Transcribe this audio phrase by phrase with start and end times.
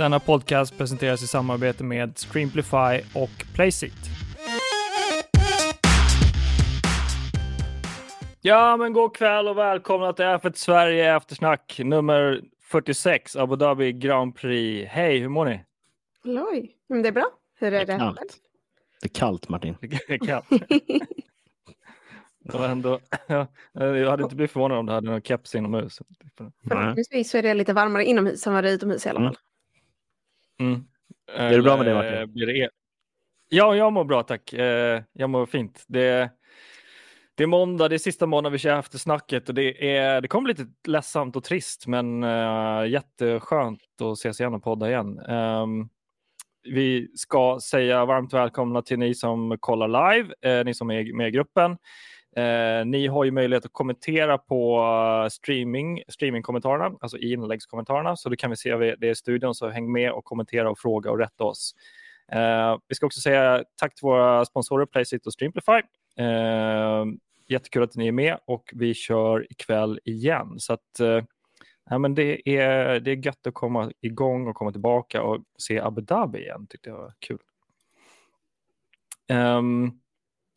[0.00, 3.92] Denna podcast presenteras i samarbete med Streamplify och Placeit.
[8.40, 14.36] Ja, men god kväll och välkomna till F1 Sverige Eftersnack nummer 46, Abu Dhabi Grand
[14.36, 14.90] Prix.
[14.90, 15.64] Hej, hur mår ni?
[16.24, 17.30] Oj, men det är bra.
[17.58, 17.84] Hur är det?
[17.84, 18.36] Det är kallt.
[19.00, 19.76] Det är kallt Martin.
[19.80, 20.46] Det är kallt.
[22.44, 25.98] Det var ändå, ja, jag hade inte blivit förvånad om du hade någon keps inomhus.
[26.68, 29.36] Förhoppningsvis så är det lite varmare inomhus än vad det är utomhus i alla fall.
[30.60, 30.80] Mm.
[31.32, 32.32] Är det bra med dig, Martin?
[32.32, 32.70] Blir det-
[33.48, 34.52] Ja, jag mår bra tack.
[34.52, 35.84] Eh, Jag mår fint.
[35.88, 36.30] Det,
[37.34, 40.48] det är måndag, det är sista måndagen vi kör eftersnacket och det, är, det kommer
[40.48, 45.18] lite ledsamt och trist men uh, jätteskönt att ses igen och podda igen.
[45.18, 45.88] Ehm,
[46.62, 51.28] vi ska säga varmt välkomna till ni som kollar live, eh, ni som är med
[51.28, 51.76] i gruppen.
[52.36, 54.78] Eh, ni har ju möjlighet att kommentera på
[55.24, 59.68] eh, streaming, streamingkommentarerna, alltså i inläggskommentarerna, så då kan vi se det i studion, så
[59.68, 61.74] häng med och kommentera och fråga och rätta oss.
[62.32, 65.80] Eh, vi ska också säga tack till våra sponsorer Placeit och Streamplify.
[66.16, 67.04] Eh,
[67.48, 70.54] jättekul att ni är med och vi kör ikväll igen.
[70.58, 71.24] Så att, eh,
[71.90, 75.80] ja, men det, är, det är gött att komma igång och komma tillbaka och se
[75.80, 77.38] Abu Dhabi igen, tyckte jag var kul.
[79.32, 80.00] Um,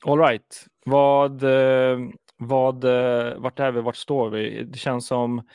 [0.05, 1.99] all right, vad, eh,
[2.37, 4.63] vad, eh, vart är vi, vart står vi?
[4.63, 5.47] Det känns som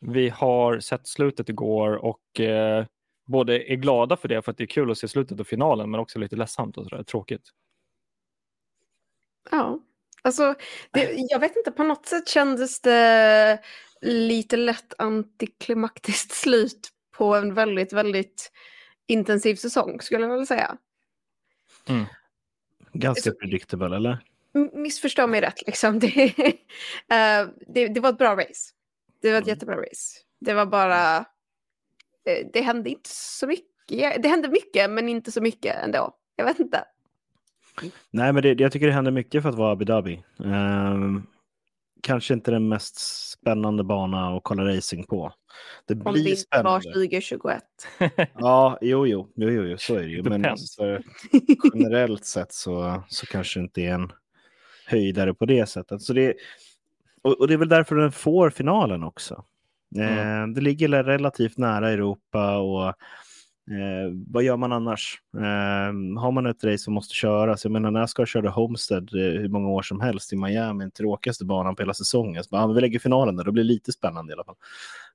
[0.00, 2.86] vi har sett slutet igår och eh,
[3.26, 5.90] både är glada för det, för att det är kul att se slutet av finalen,
[5.90, 7.50] men också lite ledsamt och sådär, tråkigt.
[9.50, 9.80] Ja,
[10.22, 10.54] alltså
[10.90, 13.60] det, jag vet inte, på något sätt kändes det
[14.00, 18.52] lite lätt antiklimaktiskt slut på en väldigt, väldigt
[19.06, 20.76] intensiv säsong skulle jag vilja säga.
[21.88, 22.04] Mm.
[22.94, 24.18] Ganska Så- predictable, eller?
[24.72, 25.98] Missförstå mig rätt, liksom.
[26.00, 26.28] Det,
[27.10, 28.72] eh, det, det var ett bra race.
[29.22, 29.54] Det var ett Mm.
[29.54, 30.18] jättebra race.
[30.40, 31.16] Det var bara...
[31.18, 34.22] eh, det hände inte så mycket.
[34.22, 36.16] Det hände mycket, men inte så mycket ändå.
[36.36, 36.84] Jag vet inte.
[38.10, 40.22] Nej, men det, jag tycker det händer mycket för att vara Abu Dhabi.
[40.44, 41.26] Ehm,
[42.04, 42.98] kanske inte den mest
[43.30, 45.32] spännande bana att kolla racing på.
[45.86, 46.92] Det Om det blir inte var spännande.
[46.92, 47.62] 2021.
[48.34, 50.22] Ja, jo, jo, jo, jo, jo, så är det ju.
[50.22, 50.42] Men
[50.76, 51.02] för,
[51.74, 54.12] generellt sett så, så kanske inte är en
[54.86, 56.02] höjdare på det sättet.
[56.02, 56.34] Så det,
[57.22, 59.44] och, och det är väl därför den får finalen också.
[59.98, 62.94] Eh, det ligger relativt nära Europa och
[63.70, 65.20] eh, vad gör man annars?
[65.36, 69.48] Eh, har man ett race som måste köras, jag menar Nascar körde Homestead eh, hur
[69.48, 72.44] många år som helst i Miami, den tråkigaste banan på hela säsongen.
[72.44, 74.56] Så bara, ah, vi lägger finalen där, då blir det lite spännande i alla fall.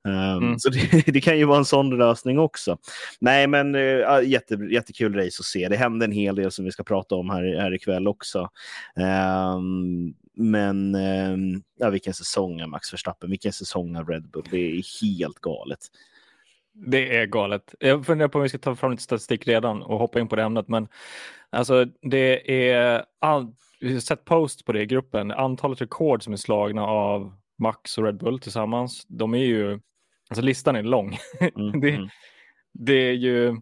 [0.07, 0.59] Eh, Mm.
[0.59, 2.77] Så det, det kan ju vara en sån lösning också.
[3.19, 5.67] Nej, men eh, jätte, jättekul race att se.
[5.67, 8.49] Det hände en hel del som vi ska prata om här, här ikväll också.
[8.95, 14.43] Ehm, men ehm, ja, vilken säsong av Max Verstappen, vilken säsong av Red Bull.
[14.51, 15.79] Det är helt galet.
[16.87, 17.75] Det är galet.
[17.79, 20.35] Jag funderar på om vi ska ta fram lite statistik redan och hoppa in på
[20.35, 20.87] det ämnet, men
[21.49, 23.53] alltså det är all...
[23.79, 25.31] vi har sett post på det i gruppen.
[25.31, 29.05] Antalet rekord som är slagna av Max och Red Bull tillsammans.
[29.07, 29.79] De är ju,
[30.29, 31.17] alltså listan är lång.
[31.39, 32.09] Mm, det, mm.
[32.73, 33.55] det är ju,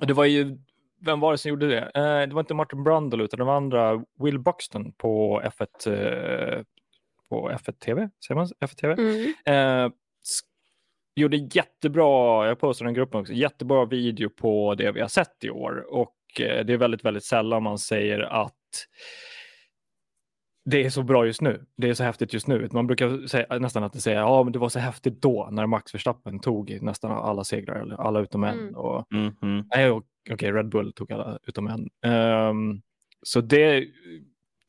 [0.00, 0.58] det var ju,
[1.00, 1.90] vem var det som gjorde det?
[1.94, 6.62] Eh, det var inte Martin Brundle utan det var andra, Will Buxton på F1, eh,
[7.28, 8.94] på F1 TV, säger man F1 TV?
[8.94, 9.86] Mm.
[9.86, 9.92] Eh,
[11.16, 15.50] gjorde jättebra, jag postade den gruppen också, jättebra video på det vi har sett i
[15.50, 18.54] år och eh, det är väldigt, väldigt sällan man säger att
[20.64, 22.68] det är så bra just nu, det är så häftigt just nu.
[22.72, 25.94] Man brukar säga, nästan att säger, ja men det var så häftigt då när Max
[25.94, 28.58] Verstappen tog nästan alla segrar, eller alla utom en.
[28.58, 28.74] Mm.
[28.76, 29.64] Och, Mm, mm.
[29.76, 31.88] nej, och- okej, Red Bull tog alla utom en.
[32.12, 32.82] Ehm,
[33.22, 33.84] så det,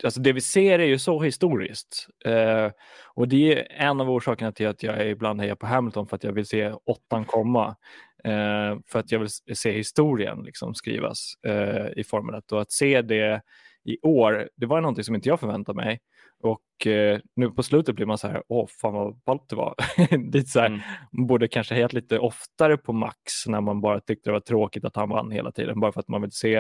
[0.03, 2.07] alltså det vi ser är ju så historiskt.
[2.25, 2.71] Eh,
[3.13, 6.23] och det är en av orsakerna till att jag ibland hejar på Hamilton för att
[6.23, 7.75] jag vill se åttan komma.
[8.23, 12.71] Eh, för att jag vill se historien liksom skrivas eh, i Formel 1 och att
[12.71, 13.41] se det
[13.85, 15.99] i år, det var någonting som inte jag förväntade mig.
[16.43, 19.75] Och eh, nu på slutet blir man så här, åh fan vad ballt det var.
[20.33, 20.79] Lite så här, Mm.
[21.11, 24.85] man borde kanske hejat lite oftare på Max när man bara tyckte det var tråkigt
[24.85, 26.55] att han vann hela tiden, bara för att man vill se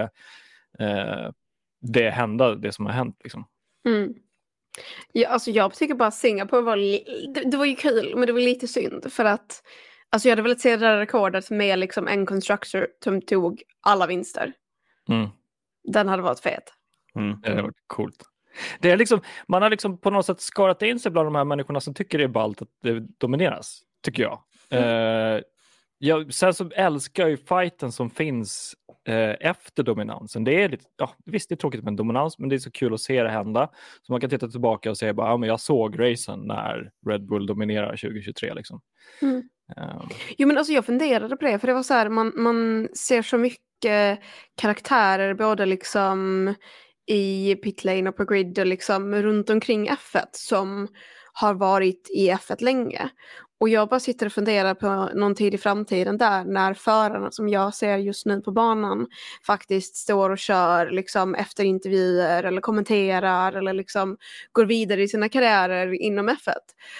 [0.79, 1.29] eh,
[1.83, 3.19] det hända, det som har hänt.
[3.23, 3.47] Liksom.
[3.87, 4.13] Mm.
[5.11, 8.33] Ja, alltså jag tycker bara Singapore var, li- det, det var ju kul, men det
[8.33, 9.63] var lite synd för att
[10.09, 14.07] alltså jag hade velat se det där rekordet med liksom en constructor som tog alla
[14.07, 14.53] vinster.
[15.09, 15.29] Mm.
[15.83, 16.73] Den hade varit fet.
[17.15, 17.41] Mm.
[17.41, 18.23] Det hade varit coolt.
[18.79, 21.43] Det är liksom, man har liksom på något sätt skarat in sig bland de här
[21.43, 24.43] människorna som tycker det är ballt att det domineras, tycker jag.
[24.69, 25.41] Eh,
[25.97, 28.75] jag sen så älskar jag ju fighten som finns
[29.07, 30.43] eh, efter dominansen.
[30.43, 32.71] Det är lite, ja, visst det är tråkigt med en dominans, men det är så
[32.71, 33.69] kul att se det hända.
[34.01, 37.25] Så man kan titta tillbaka och säga bara, ja, men jag såg racen när Red
[37.25, 38.53] Bull dominerar 2023.
[38.53, 38.81] Liksom.
[39.21, 39.49] Mm.
[39.77, 42.89] Um, Jo men alltså jag funderade på det för det var så här man, man
[42.95, 44.19] ser så mycket
[44.55, 46.53] karaktärer både liksom
[47.07, 50.87] i pitlane och på grid och liksom runt omkring F1 som
[51.33, 53.09] har varit i F1 länge.
[53.63, 57.49] Och jag bara sitter och funderar på någon tid i framtiden där när förarna som
[57.49, 59.07] jag ser just nu på banan
[59.45, 64.17] faktiskt står och kör liksom efter intervjuer eller kommenterar eller liksom
[64.51, 66.53] går vidare i sina karriärer inom F1.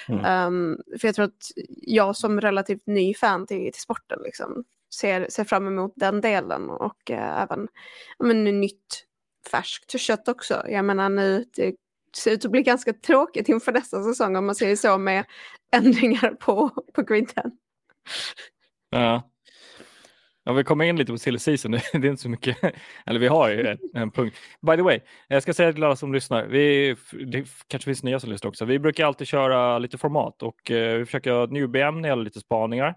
[0.07, 0.47] Mm.
[0.47, 1.51] Um, för jag tror att
[1.81, 4.63] jag som relativt ny fan till, till sporten liksom
[4.93, 7.67] ser, ser fram emot den delen och eh, även
[8.19, 9.05] men, nytt
[9.51, 10.63] färskt kött också.
[10.67, 11.75] Jag menar nu, det
[12.15, 15.25] ser ut att bli ganska tråkigt inför nästa säsong om man säger så med
[15.75, 17.51] ändringar på, på griden.
[18.89, 19.29] ja.
[20.45, 21.71] Ja, vi kommer in lite på silly season.
[21.93, 22.57] Det är inte så mycket.
[23.05, 24.37] Eller vi har ju en, en punkt.
[24.61, 26.45] By the way, jag ska säga till alla som lyssnar.
[26.45, 26.95] Vi,
[27.25, 28.65] det kanske finns nya som lyssnar också.
[28.65, 32.39] Vi brukar alltid köra lite format och eh, vi försöker ha ett Nubie-ämne eller lite
[32.39, 32.95] spaningar.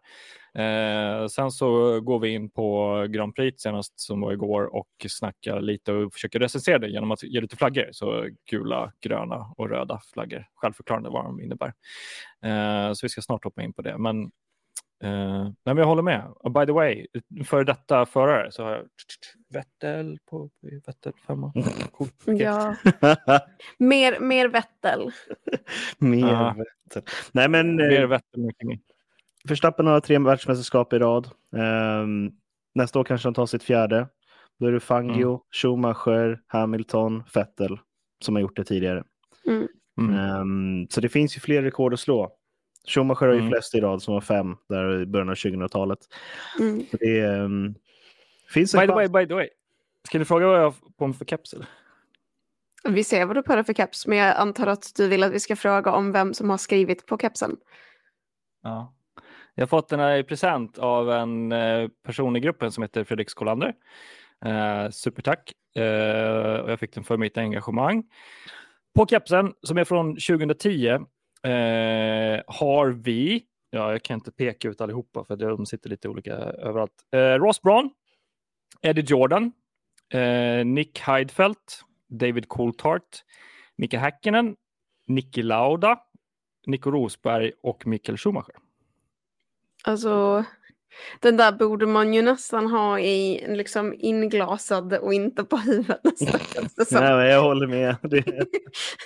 [0.57, 5.61] Eh, sen så går vi in på Grand Prix senast som var igår och snackar
[5.61, 7.89] lite och försöker recensera det genom att ge lite flaggor.
[7.93, 10.47] Så gula, gröna och röda flaggor.
[10.55, 11.73] Självförklarande vad de innebär.
[12.45, 13.99] Eh, så vi ska snart hoppa in på det.
[13.99, 14.31] Men
[15.05, 16.33] Uh, nej, men jag håller med.
[16.37, 17.07] Och by the way,
[17.45, 18.85] för detta förare så har jag
[19.49, 20.51] Vettel på
[20.87, 21.53] Vettel femma.
[21.93, 22.09] Cool.
[22.23, 22.37] Okay.
[22.45, 22.77] Ja.
[23.79, 25.11] mer, mer Vettel.
[25.99, 26.55] Mer Ja.
[26.57, 27.03] Vettel.
[27.33, 28.51] Nej, men Mer eh, Vettel
[29.49, 31.31] Verstappen har tre världsmästerskap i rad.
[31.57, 32.31] Ehm,
[32.75, 34.09] nästa år kanske han tar sitt fjärde.
[34.61, 37.79] Då är det Fangio, Schumacher, Hamilton, Vettel
[38.25, 39.05] som har gjort det tidigare.
[39.47, 39.69] Mm.
[39.99, 40.15] Mm.
[40.15, 42.33] Ehm, så det finns ju fler rekord att slå.
[42.89, 43.51] Schumacher har ju Mm.
[43.51, 45.99] flest i rad som har fem där i början av 2000-talet.
[46.61, 46.85] Mm.
[46.93, 47.75] Det ehm,
[48.49, 49.49] finns en By the way, by the way.
[50.09, 51.55] Ska du fråga vad jag har på mig för keps?
[52.89, 55.41] Vi ser vad du dig för keps, men jag antar att du vill att vi
[55.41, 57.57] ska fråga om vem som har skrivit på kepsen.
[58.63, 58.96] Ja.
[59.59, 63.05] Jag har fått den här i present av en eh, person i gruppen som heter
[63.05, 63.75] Fredrik Skolander.
[64.45, 65.53] Eh, supertack.
[65.77, 68.05] Eh, och jag fick den för mitt engagemang.
[68.95, 71.01] På kepsen som är från 2010 eh,
[72.47, 76.93] har vi, ja jag kan inte peka ut allihopa för de sitter lite olika överallt.
[77.13, 77.91] Eh, Ross Brown,
[78.83, 79.53] Eddie Jordan,
[80.13, 83.25] eh, Nick Heidfeldt, David Coulthart,
[83.77, 84.57] Mika Häkkinen,
[85.07, 85.99] Niki Lauda,
[86.67, 88.66] Nico Rosberg och Mikael Schumacher.
[89.87, 90.45] Alltså,
[91.21, 96.01] den där borde man ju nästan ha i liksom inglasad och inte på huvudet.
[96.91, 97.97] Nej, men jag håller med.
[98.03, 98.25] Det,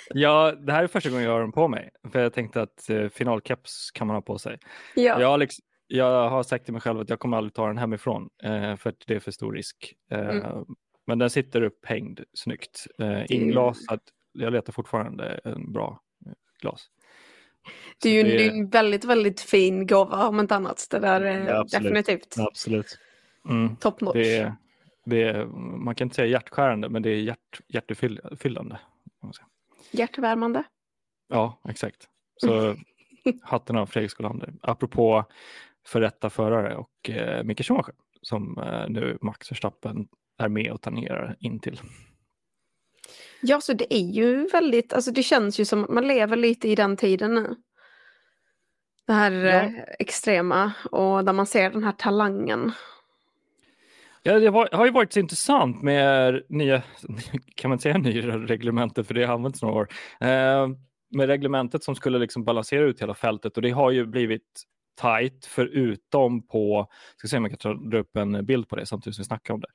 [0.09, 1.89] Ja, det här är första gången jag har den på mig.
[2.11, 4.57] För jag tänkte att eh, finalkeps kan man ha på sig.
[4.95, 5.21] Ja.
[5.21, 7.77] Jag, har liksom, jag har sagt till mig själv att jag kommer aldrig ta den
[7.77, 8.29] hemifrån.
[8.43, 9.93] Eh, för att det är för stor risk.
[10.11, 10.65] Eh, Mm.
[11.07, 12.85] Men den sitter upphängd snyggt.
[12.99, 13.99] Eh, inglasad.
[14.31, 16.31] Jag letar fortfarande en bra eh,
[16.61, 16.85] glas.
[18.01, 18.47] Det är ju det...
[18.47, 20.87] en väldigt, väldigt fin gåva om inte annat.
[20.91, 21.83] Det där är Ja, absolut.
[21.83, 22.99] definitivt absolut.
[23.49, 24.13] mm, top notch.
[24.13, 24.55] det, är,
[25.05, 25.45] det är,
[25.85, 28.79] man kan inte säga hjärtskärande, men det är hjärt, hjärtefyllande.
[29.91, 30.63] Hjärtvärmande.
[31.29, 32.07] Ja, exakt.
[32.37, 32.75] Så
[33.41, 34.53] hatten av Fredrik Skolander.
[34.61, 35.25] Apropå
[35.87, 40.81] för detta förare och eh, Micke Schumacher som eh, nu Max Verstappen är med och
[40.81, 41.79] tangerar in till.
[43.41, 46.67] Ja, så det är ju väldigt, alltså det känns ju som att man lever lite
[46.69, 47.55] i den tiden nu.
[49.07, 49.61] Det här Ja.
[49.61, 52.71] eh, extrema och där man ser den här talangen.
[54.23, 56.81] Ja, det har ju varit så intressant med nya,
[57.55, 59.87] kan man säga nya reglementet för det har använts några år,
[60.21, 60.67] eh,
[61.11, 64.63] med reglementet som skulle liksom balansera ut hela fältet och det har ju blivit
[65.01, 66.87] tight förutom på,
[67.17, 69.53] ska se om jag kan dra upp en bild på det samtidigt som vi snackar
[69.53, 69.69] om det.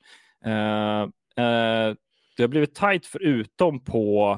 [0.45, 1.01] Eh,
[1.45, 1.95] eh,
[2.37, 4.31] det har blivit tajt förutom på,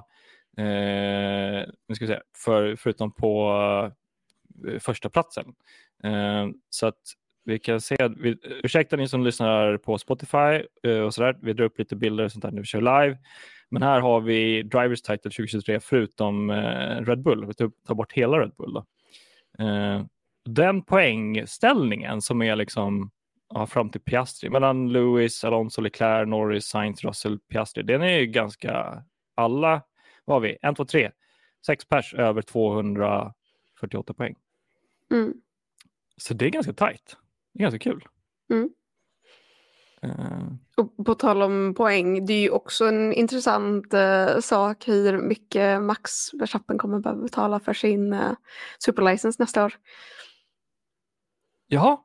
[0.58, 3.51] eh, nu ska vi säga, för, förutom på
[4.68, 5.46] eh, första platsen.
[6.03, 7.00] Eh, så att
[7.46, 11.65] vi kan se, vi, ursäkta ni som lyssnar på Spotify eh, och sådär, vi drar
[11.65, 13.18] upp lite bilder och sånt där när vi kör live.
[13.70, 18.13] Men här har vi Drivers Title 2023 förutom eh, Red Bull, vi tar, tar bort
[18.13, 18.74] hela Red Bull.
[18.74, 18.86] Då.
[19.63, 20.06] Eh,
[20.46, 23.12] den poängställningen som är liksom
[23.53, 28.25] ja, fram till Piastri, mellan Lewis, Alonso, Leclerc, Norris, Sainz, Russell, Piastri, den är ju
[28.25, 29.03] ganska,
[29.36, 29.82] alla,
[30.25, 31.12] vad har vi, en, två, tre,
[31.65, 34.36] sex pers över 248 poäng.
[35.12, 35.34] Mm.
[36.18, 37.18] Så det är ganska tajt.
[37.53, 38.06] Det är ganska kul.
[38.51, 38.70] Mm.
[40.01, 45.18] Eh, Och på tal om poäng, det är ju också en intressant eh, sak hur
[45.18, 48.32] mycket Max Verstappen kommer behöva betala för sin eh,
[48.79, 49.74] superlicens nästa år.
[51.68, 51.98] jaha.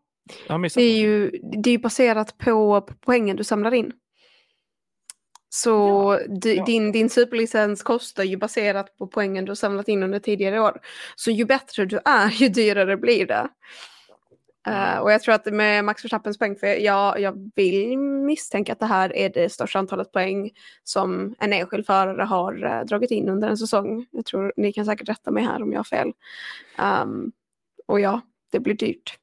[0.75, 1.31] Det är ju,
[1.63, 3.93] det är baserat på, på poängen du samlar in.
[5.49, 6.65] Så di- ja.
[6.65, 10.81] Din, din superlicens kostar ju baserat på poängen du har samlat in under tidigare år.
[11.17, 13.49] Så ju bättre du är, ju dyrare blir det.
[14.69, 18.81] Uh, och jag tror att med Max Verstappens poäng, för jag, jag vill misstänka att
[18.81, 20.51] det här är det största antalet poäng
[20.85, 24.07] som en enskild förare har uh, dragit in under en säsong.
[24.11, 26.13] Jag tror ni kan säkert rätta mig här om jag har fel.
[27.03, 27.33] Um,
[27.87, 28.21] och ja,
[28.53, 29.19] det blir dyrt.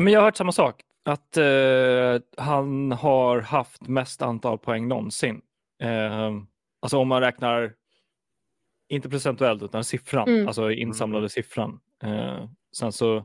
[0.00, 5.42] Men jag har hört samma sak, att uh, han har haft mest antal poäng någonsin.
[5.82, 6.42] Uh,
[6.80, 7.74] alltså om man räknar,
[8.88, 10.46] inte procentuellt utan siffran, mm.
[10.46, 11.80] alltså insamlade siffran.
[12.04, 13.24] Uh, sen så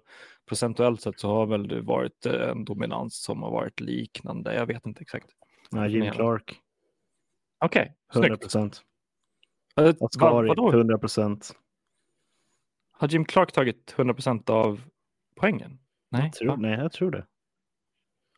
[0.49, 4.55] procentuellt sett så har väl det varit en dominans som har varit liknande.
[4.55, 5.27] Jag vet inte exakt.
[5.69, 6.59] Ja, Jim Clark.
[7.59, 8.81] Okej, okay, 100 procent.
[9.79, 11.51] Uh, Ascari, 100 procent.
[12.91, 14.81] Har Jim Clark tagit 100 procent av
[15.35, 15.79] poängen?
[16.17, 17.25] Nej, jag tror, nej, jag tror det.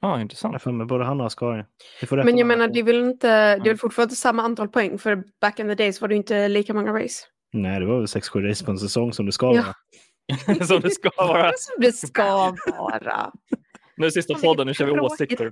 [0.02, 0.62] Ja, ah, intressant.
[0.66, 1.66] Jag med både han och Ascari.
[2.12, 5.24] Men jag menar, det är väl inte, det är väl fortfarande samma antal poäng, för
[5.42, 7.26] back in the days var det inte lika många race.
[7.54, 9.64] Nej, det var väl 6-7 race på en säsong som det ska ja.
[9.64, 9.76] vara.
[10.66, 11.52] som det ska vara.
[11.58, 13.32] som det ska vara.
[13.98, 15.52] Nu är sista podden, nu kör vi åsikter.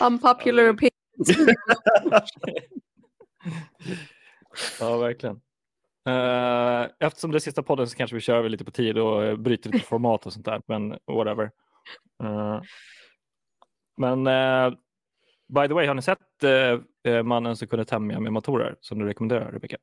[0.00, 1.50] Unpopular opinions.
[4.80, 5.40] ja, verkligen.
[6.08, 9.70] Uh, eftersom det är sista podden så kanske vi kör lite på tid och bryter
[9.72, 11.50] lite format och sånt där, men whatever.
[12.22, 12.60] Uh,
[13.96, 14.24] men
[15.48, 16.18] by the way, har ni sett
[17.24, 19.76] mannen som kunde tämja med motorer som du rekommenderar, Rebecka?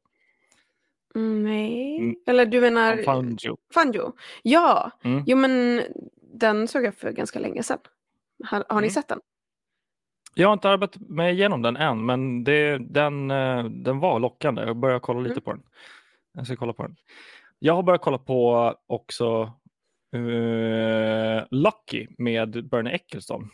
[1.15, 2.15] Mm, nej, mm.
[2.27, 3.57] eller du menar Fangio?
[3.73, 4.13] Fangio.
[4.41, 5.23] Ja, mm.
[5.27, 5.81] jo men
[6.33, 7.79] den såg jag för ganska länge sedan.
[8.45, 8.93] Har, har ni mm.
[8.93, 9.19] sett den?
[10.35, 13.27] Jag har inte arbetat mig igenom den än, men det, den,
[13.83, 14.61] den var lockande.
[14.61, 15.43] Jag började kolla lite mm.
[15.43, 15.63] på den.
[16.33, 16.95] Jag ska kolla på den.
[17.59, 19.53] Jag har börjat kolla på också
[20.15, 23.49] uh, Lucky med Bernie Eccleston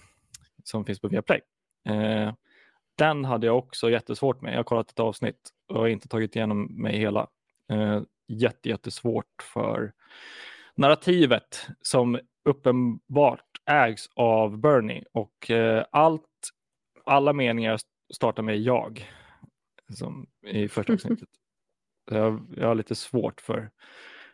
[0.64, 1.42] som finns på Viaplay.
[1.90, 2.34] Uh,
[2.96, 4.54] den hade jag också jättesvårt med.
[4.54, 7.28] Jag har kollat ett avsnitt och inte tagit igenom mig hela.
[7.72, 9.94] Uh, jätte, jättesvårt för
[10.76, 16.50] narrativet som uppenbart ägs av Bernie och uh, allt,
[17.06, 17.80] alla meningar
[18.14, 19.10] startar med jag
[19.90, 21.30] som i första avsnittet.
[22.16, 23.70] Jag, jag har lite svårt för,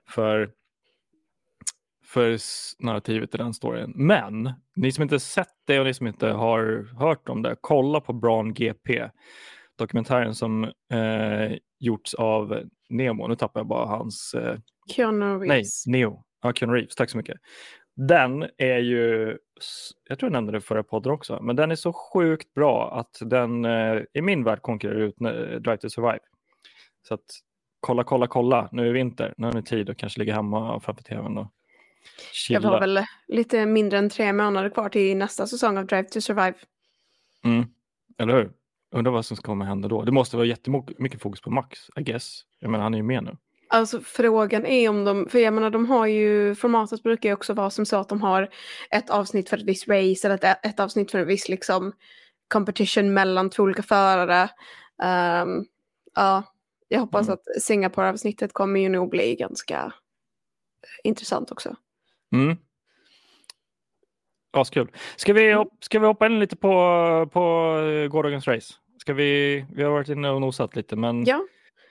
[0.10, 0.52] för,
[2.06, 2.38] för
[2.80, 3.94] narrativet i den storyn.
[3.96, 8.02] Men ni som inte sett det och ni som inte har hört om det, kolla
[8.02, 9.10] på Braun GP.
[9.78, 13.28] Dokumentären som eh, gjorts av Nemo.
[13.28, 14.34] Nu tappar jag bara hans...
[14.34, 14.58] Eh,
[14.96, 15.88] Keanu Reeves.
[15.88, 16.24] Nej, Neo.
[16.42, 16.96] Ja, Keanu Reeves.
[16.96, 17.38] Tack så mycket.
[17.96, 19.38] Den är ju,
[20.10, 23.30] jag tror jag nämnde det förra podden också, men den är så sjukt bra att
[23.30, 26.20] den eh, i min värld konkurrerar ut eh, Drive to Survive.
[27.08, 27.26] Så att
[27.86, 31.04] kolla, kolla, kolla, nu är vinter, nu har ni tid att kanske ligga hemma framför
[31.04, 31.48] tvn och
[32.32, 32.60] chilla.
[32.60, 36.22] Jag har väl lite mindre än tre månader kvar till nästa säsong av Drive to
[36.22, 36.54] Survive.
[37.44, 37.66] Mm.
[38.18, 38.52] Eller hur?
[38.92, 40.04] Undrar vad som kommer hända då.
[40.04, 42.42] Det måste vara jättemycket fokus på Max, I guess.
[42.60, 43.38] Jag menar, han är ju med nu.
[43.70, 47.54] Alltså frågan är om de, för jag menar de har ju, formatet brukar ju också
[47.54, 48.50] vara som så att de har
[48.90, 51.94] ett avsnitt för ett visst race eller ett, ett avsnitt för en viss liksom
[52.48, 54.50] competition mellan två olika förare.
[55.44, 55.66] Um,
[56.16, 56.44] ja,
[56.96, 57.34] jag hoppas mm.
[57.34, 59.94] att Singapore-avsnittet kommer ju nog bli ganska
[61.04, 61.76] intressant också.
[62.34, 62.58] Mm.
[64.54, 64.92] Askul.
[65.16, 65.68] Ska vi, mm.
[65.80, 66.70] ska vi hoppa in lite på,
[67.34, 67.42] på
[68.12, 68.74] gårdagens race?
[68.98, 71.24] Ska vi, vi har varit inne och nosat lite men...
[71.26, 71.46] Ja.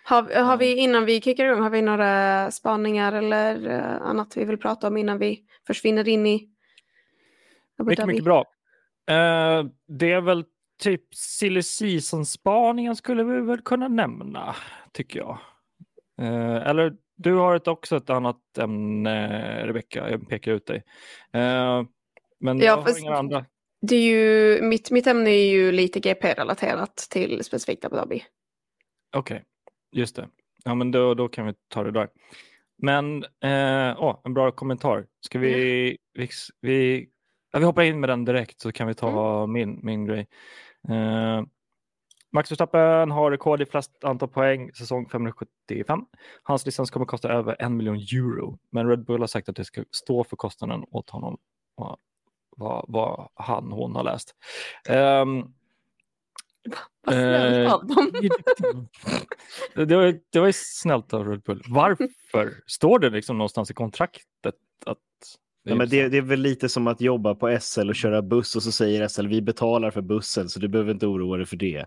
[0.06, 4.44] Har, har vi innan vi kickar igång, har vi några spaningar eller uh, annat vi
[4.44, 6.50] vill prata om innan vi försvinner in i
[7.78, 8.40] Mycket, mycket bra.
[9.10, 10.44] Uh, det är väl
[10.82, 14.56] typ silly season-spaningen skulle vi väl kunna nämna,
[14.92, 15.38] tycker jag.
[16.20, 20.10] Eh, eller du har ett, också ett annat ämne, Rebecka.
[20.10, 20.84] Jag pekar ut dig.
[21.32, 21.82] Eh,
[22.40, 23.46] men ja, jag har inga andra.
[23.80, 28.24] Det är ju, mitt, mitt ämne är ju lite GP-relaterat till specifikt Abu Dhabi.
[29.16, 29.44] Okej, okay.
[29.92, 30.28] just det.
[30.64, 32.08] Ja, men då, då kan vi ta det där.
[32.82, 35.06] Men eh, åh, en bra kommentar.
[35.20, 35.96] Ska vi, mm.
[36.14, 36.28] vi,
[36.60, 37.08] vi,
[37.54, 39.52] ja, vi hoppar in med den direkt så kan vi ta mm.
[39.52, 40.26] min, min grej.
[40.88, 41.42] Eh,
[42.32, 46.06] Max Verstappen har rekord i flest antal poäng säsong 575.
[46.42, 49.56] Hans licens kommer att kosta över en miljon euro, men Red Bull har sagt att
[49.56, 51.38] det ska stå för kostnaden åt honom.
[51.74, 51.98] Vad,
[52.56, 54.34] vad, vad han, hon har läst.
[54.88, 55.54] Um,
[57.06, 58.12] vad snällt av dem.
[59.86, 61.62] det, var, det var snällt av Red Bull.
[61.68, 62.62] Varför?
[62.66, 64.54] Står det liksom någonstans i kontraktet
[64.86, 64.98] att
[65.66, 68.56] Ja, men det, det, är väl lite som att jobba på SL och köra buss
[68.56, 71.56] och så säger SL vi betalar för bussen så du behöver inte oroa dig för
[71.56, 71.86] det.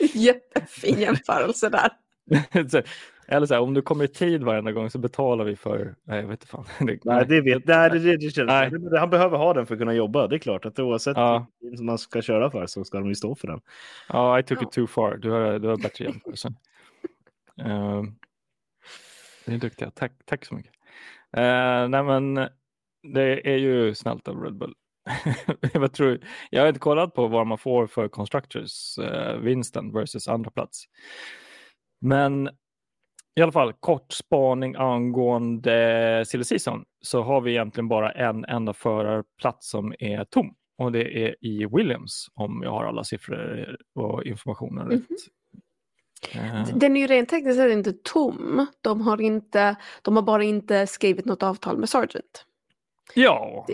[0.14, 1.90] Jättefin jämförelse där.
[3.28, 5.94] Eller så här, om du kommer i tid varenda gång så betalar vi för...
[6.04, 6.64] Nej, jag vet inte fan.
[7.04, 8.70] nej, det vet nej, det, det, det känns, nej.
[8.98, 10.26] Han behöver ha den för att kunna jobba.
[10.26, 11.46] Det är klart att oavsett ja.
[11.76, 13.60] som man ska köra för så ska de ju stå för den.
[14.08, 15.16] Ja, I took it too far.
[15.16, 16.48] Du har, du har bättre jämförelse.
[17.66, 18.02] uh,
[19.46, 19.90] Ni är duktiga.
[19.90, 20.72] Tack, tack så mycket.
[21.36, 22.34] Uh, nej, men
[23.14, 24.74] det är ju snällt av Red Bull.
[25.72, 26.20] jag, tror,
[26.50, 30.84] jag har inte kollat på vad man får för Constructors uh, vinsten versus andra plats.
[32.00, 32.50] Men
[33.34, 38.72] i alla fall kort spaning angående silly season så har vi egentligen bara en enda
[38.72, 44.24] förarplats som är tom och det är i Williams om jag har alla siffror och
[44.24, 44.92] informationen rätt.
[44.92, 45.41] Mm -hmm.
[46.74, 48.66] Den är ju rent tekniskt sett inte tom.
[48.80, 52.46] De har, inte, de har bara inte skrivit något avtal med Sargent.
[53.14, 53.66] Ja.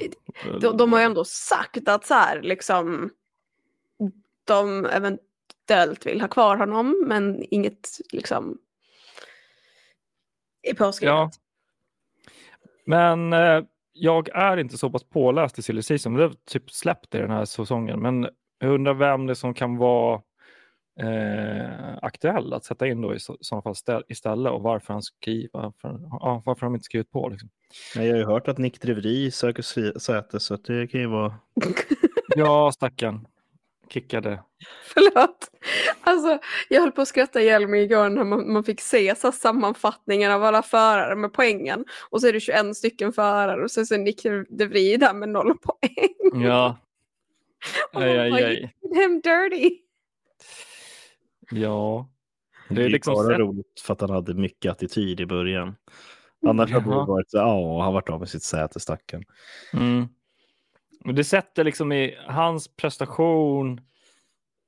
[0.61, 3.11] De, de har ju ändå sagt att så här liksom
[4.45, 8.59] de eventuellt vill ha kvar honom men inget liksom
[10.63, 11.13] är påskrivet.
[11.13, 11.31] Ja.
[12.85, 13.63] Men eh,
[13.93, 16.15] jag är inte så pass påläst i silly season.
[16.15, 18.01] Det har typ släppt i den här säsongen.
[18.01, 18.29] Men
[18.59, 20.23] jag undrar vem det som kan vara
[21.01, 26.01] eh, aktuell att sätta in då i sådana fall istället och varför han skriver, varför,
[26.11, 27.29] ja, varför han inte skrivit på.
[27.29, 27.49] Liksom.
[27.95, 31.35] Jag har ju hört att Nick Drevry söker säte så det kan ju vara...
[32.37, 33.27] ja, stackarn
[33.93, 34.43] kickade.
[34.95, 35.51] Förlåt.
[36.01, 36.39] Alltså,
[36.69, 40.33] jag höll på att skratta ihjäl mig igår när man, man fick se så sammanfattningen
[40.33, 41.85] av alla förare med poängen.
[42.11, 45.29] Och så är det 21 stycken förare och så är Nick de Vries där med
[45.29, 46.43] noll poäng.
[46.45, 46.79] Ja.
[47.93, 48.75] aj, aj, aj.
[48.95, 49.88] Him dirty.
[51.51, 52.09] Ja.
[52.69, 55.77] Det är liksom bara roligt för att han hade mycket attityd i början.
[56.47, 59.25] Annars hade det varit så ja, han varit av med sitt säte, stacken.
[59.73, 60.09] Mm.
[61.15, 63.81] Det sätter liksom i hans prestation.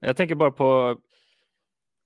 [0.01, 0.99] Jag tänker bara på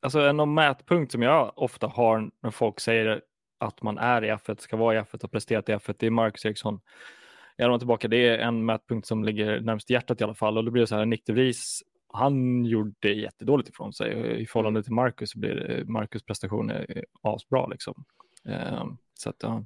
[0.02, 3.22] alltså en mätpunkt som jag ofta har när folk säger
[3.58, 5.94] att man är i F1, ska vara i F1 och presterat i F1.
[5.98, 6.80] Det är Marcus Eriksson.
[7.56, 8.08] Jag har tillbaka.
[8.08, 10.86] Det är en mätpunkt som ligger närmast hjärtat i alla fall och då blir det
[10.86, 11.06] så här.
[11.06, 11.82] Nick de Vries,
[12.14, 16.72] han gjorde jättedåligt ifrån sig i förhållande till Marcus så blir Marcus prestation
[17.22, 18.04] asbra liksom.
[18.44, 19.64] Ehm, så att ja.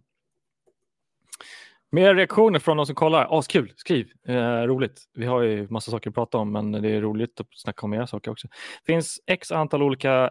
[1.91, 3.39] Mer reaktioner från de som kollar.
[3.39, 4.13] Askul, skriv.
[4.25, 5.05] Eh, roligt.
[5.15, 7.93] Vi har ju massa saker att prata om, men det är roligt att snacka om
[7.93, 8.49] era saker också.
[8.85, 10.31] Det finns x antal olika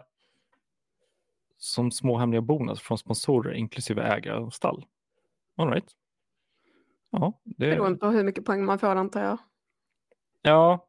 [1.58, 4.84] som små hemliga bonus från sponsorer, inklusive ägare och stall.
[5.56, 5.90] All right.
[7.10, 7.70] Ja, det...
[7.70, 9.38] Beroende på hur mycket poäng man får, antar jag.
[10.42, 10.86] Ja,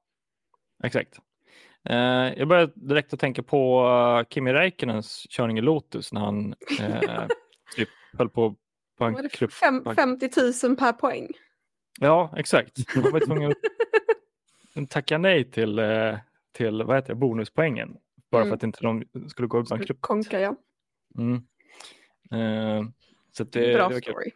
[0.83, 1.19] exakt.
[1.85, 6.55] Eh, jag började direkt att tänka på uh, Kimi Räikkönens körning i Lotus när han
[6.79, 7.27] eh,
[7.75, 8.55] typ höll på
[8.99, 10.29] Bankgrupp, Fem, 50
[10.67, 11.27] 000 per poäng.
[11.99, 12.95] Ja, exakt.
[12.95, 13.53] Man var tvungen
[14.75, 16.17] att tacka nej till, eh,
[16.51, 17.97] till vad heter det, bonuspoängen.
[18.31, 18.49] Bara mm.
[18.51, 20.01] för att inte de skulle gå bankrupt.
[20.01, 20.55] Konka, ja.
[21.17, 21.35] Mm.
[22.33, 22.89] Uh,
[23.31, 24.31] så det, Bra det story.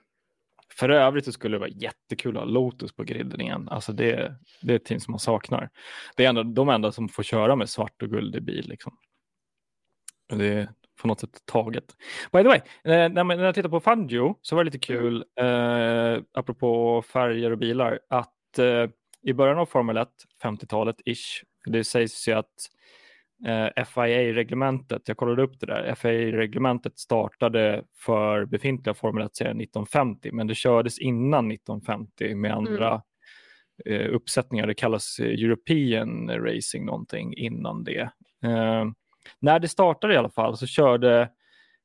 [0.77, 3.69] För övrigt så skulle det vara jättekul att ha Lotus på griden igen.
[3.69, 5.69] Alltså det, det är ett team som man saknar.
[6.15, 8.69] Det är ändå de enda som får köra med svart och guld i bil.
[8.69, 8.97] Liksom.
[10.29, 10.69] Det,
[11.01, 11.85] på något sätt taget.
[12.31, 15.01] By the way, eh, när, jag tittar på Fangio så var det lite mm.
[15.01, 18.89] kul, eh, apropå färger och bilar, att eh,
[19.21, 20.09] i början av Formel 1,
[20.43, 22.69] 50-talet ish, det sägs ju att
[23.45, 30.47] eh, FIA-reglementet, jag kollade upp det där, FIA-reglementet startade för befintliga Formel 1-serien 1950, men
[30.47, 33.01] det kördes innan 1950 med andra
[33.85, 34.01] mm.
[34.01, 34.67] eh, uppsättningar.
[34.67, 38.09] Det kallas European Racing någonting innan det.
[38.43, 38.85] Eh,
[39.39, 41.21] när det startade i alla fall så körde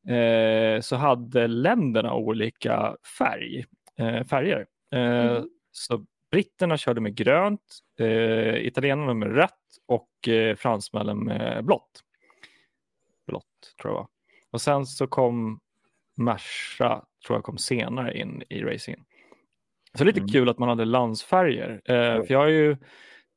[0.08, 3.64] eh, så hade länderna olika färg,
[3.98, 4.66] eh, färger.
[4.94, 5.48] Eh, mm.
[5.70, 9.52] Så britterna körde med grönt, eh, italienarna med rött
[9.86, 12.00] och eh, fransmännen med blått.
[13.26, 14.08] Blått tror jag.
[14.50, 15.60] Och sen så kom
[16.16, 19.04] Merca, tror jag kom senare in i racingen.
[19.94, 20.28] Så lite mm.
[20.28, 21.80] kul att man hade landsfärger.
[21.84, 22.76] Eh, för jag har ju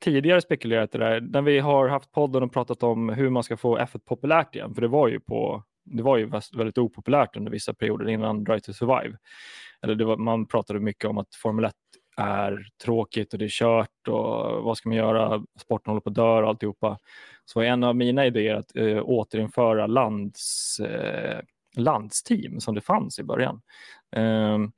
[0.04, 3.44] tidigare spekulerat i det där, när vi har haft podden och pratat om hur man
[3.44, 6.26] ska få F1 populärt igen, för det var ju på det var ju
[6.58, 9.18] väldigt opopulärt under vissa perioder innan Drive to Survive.
[9.82, 11.74] Eller var, man pratade mycket om att Formel 1
[12.18, 15.44] är tråkigt och det är kört och vad ska man göra?
[15.60, 16.98] Sporten håller på att dö och alltihopa.
[17.46, 21.40] Så en av mina idéer att eh, återinföra lands, eh,
[21.76, 23.62] landsteam som det fanns i början.
[24.16, 24.72] Um,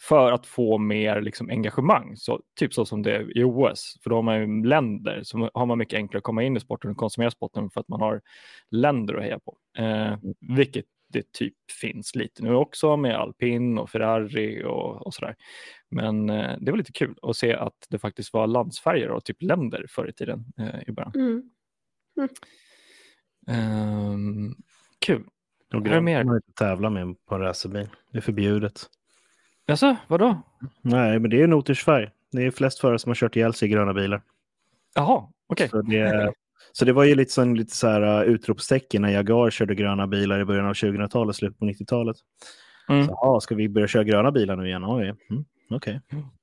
[0.00, 3.96] för att få mer liksom, engagemang, så, typ så som det är i OS.
[4.02, 6.60] För då har man ju länder, så har man mycket enklare att komma in i
[6.60, 8.20] sporten och konsumera sporten för att man har
[8.70, 9.56] länder att heja på.
[9.78, 10.16] Eh,
[10.56, 15.36] vilket det typ finns lite nu också med alpin och Ferrari och, och sådär.
[15.90, 19.42] Men eh, det var lite kul att se att det faktiskt var landsfärger och typ
[19.42, 21.12] länder förr i tiden eh, i början.
[21.14, 21.50] Mm.
[22.16, 22.28] Mm.
[24.12, 24.56] Um,
[24.98, 25.24] kul.
[25.74, 26.24] Och det mer?
[26.24, 27.88] man inte tävla med på en racerbil.
[28.12, 28.80] Det är förbjudet.
[29.66, 30.42] Jaså, vadå?
[30.80, 32.10] Nej, men det är noters färg.
[32.32, 34.22] Det är flest förare som har kört ihjäl sig i gröna bilar.
[34.94, 35.66] Jaha, okej.
[35.66, 35.68] Okay.
[35.68, 36.32] Så, det,
[36.72, 40.06] så det var ju lite, sån, lite så här uh, utropstecken när Jaguar körde gröna
[40.06, 42.16] bilar i början av 2000-talet, slutet på 90-talet.
[42.88, 43.06] Mm.
[43.06, 44.84] Så, ah, ska vi börja köra gröna bilar nu igen?
[44.84, 46.00] Oj, mm, Okej.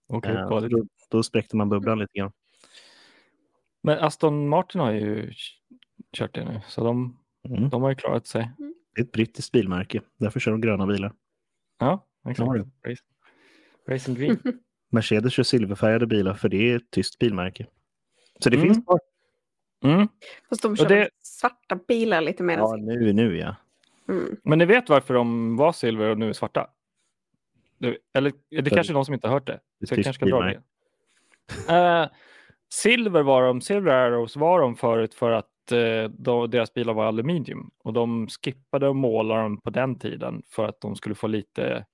[0.07, 0.75] Okej, kolla så lite.
[0.81, 2.31] då, då spräckte man bubblan lite grann.
[3.83, 5.31] Men Aston Martin har ju
[6.17, 7.17] kört det nu, så de,
[7.49, 7.69] Mm.
[7.69, 8.51] de har ju klarat sig.
[8.95, 11.13] Det är ett brittiskt bilmärke, därför kör de gröna bilar.
[11.79, 12.47] Ja, exakt.
[12.49, 12.97] Race-
[13.89, 14.38] Racing Green.
[14.91, 17.65] Mercedes kör silverfärgade bilar för det är ett tyskt bilmärke.
[18.39, 18.67] Så det Mm.
[18.67, 18.99] finns kvar.
[19.93, 20.08] Mm.
[20.50, 22.58] Fast de kör det- svarta bilar lite mer.
[22.58, 23.56] Ja, nu, nu ja.
[24.10, 24.36] Mm.
[24.43, 26.67] Men ni vet varför de var silver och nu är svarta?
[27.78, 29.60] Du, eller är det För- kanske är någon som inte har hört det?
[29.80, 30.62] Det är Så jag kanske ska dra det.
[31.69, 32.08] Eh,
[32.74, 37.06] silver var de, Silver Arrows var de förut för att eh, då, deras bilar var
[37.06, 41.28] aluminium och de skippade att måla dem på den tiden för att de skulle få
[41.28, 41.86] lite,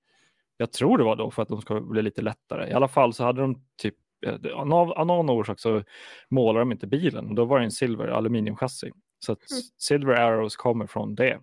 [0.58, 2.70] jag tror det var då för att de skulle bli lite lättare.
[2.70, 3.96] I alla fall så hade de typ,
[4.54, 5.84] av någon, av någon orsak så
[6.30, 8.92] målade de inte bilen och då var det en silver aluminiumchassi.
[9.20, 9.62] Så att Mm.
[9.78, 11.40] Silver Arrows kommer från det.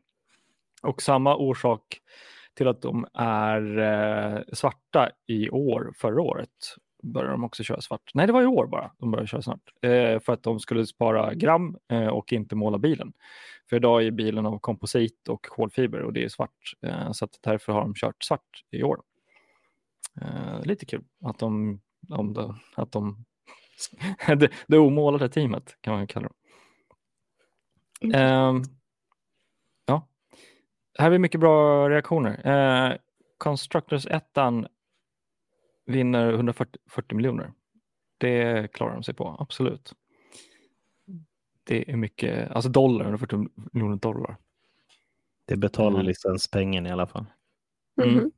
[0.82, 2.00] Och samma orsak
[2.54, 8.10] till att de är eh, svarta i år, förra året, började de också köra svart.
[8.14, 9.72] Nej, det var i år bara de började köra svart.
[9.82, 13.12] Eh, för att de skulle spara gram eh, och inte måla bilen.
[13.70, 16.72] För idag är bilen av komposit och kolfiber och det är svart.
[16.86, 19.00] Eh, så att därför har de kört svart i år.
[20.20, 23.24] Eh, lite kul att de, om det, att de
[24.26, 26.28] det, det omålade teamet kan man ju kalla
[28.00, 28.16] det.
[28.16, 28.62] Ehm,
[29.86, 30.08] ja,
[30.98, 32.46] här är mycket bra reaktioner.
[32.46, 32.96] Eh,
[33.38, 34.24] Constructors 1
[35.86, 37.52] vinner 140 40 miljoner.
[38.18, 39.92] Det klarar de sig på, absolut.
[41.64, 44.36] Det är mycket, alltså dollar, 140 miljoner dollar.
[45.46, 46.06] Det betalar Mm.
[46.06, 47.26] licenspengen i alla fall.
[48.02, 48.14] Mm.
[48.14, 48.30] Mhm.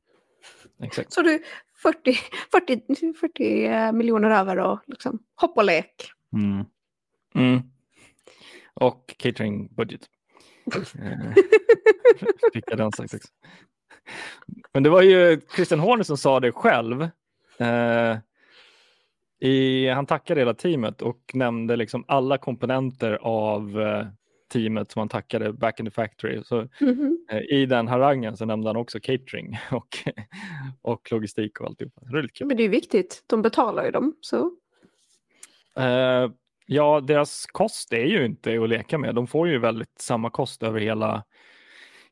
[0.83, 1.13] Exakt.
[1.13, 1.43] Så du
[1.81, 2.13] 40,
[2.51, 6.11] 40, 40 eh, miljoner över och liksom hopp och lek.
[6.33, 6.65] Mm.
[7.35, 7.61] Mm.
[8.73, 10.01] Och catering budget.
[10.75, 11.33] Eh,
[12.53, 13.27] fick jag den sagt också.
[14.73, 17.01] Men det var ju Christian Horner som sa det själv.
[17.57, 18.17] Eh,
[19.39, 24.07] i, han tackade hela teamet och nämnde liksom alla komponenter av eh,
[24.51, 26.43] teamet som han tackade back in the factory.
[26.43, 27.25] Så, Mhm.
[27.31, 29.87] eh, I den harangen så nämnde han också catering och,
[30.81, 32.01] och logistik och alltihopa.
[32.11, 32.47] Det är lite kul.
[32.47, 33.23] Men det är ju viktigt.
[33.27, 34.15] De betalar ju dem.
[34.21, 34.51] Så.
[35.77, 36.31] Eh,
[36.65, 39.15] ja, deras kost är ju inte att leka med.
[39.15, 41.23] De får ju väldigt samma kost över hela,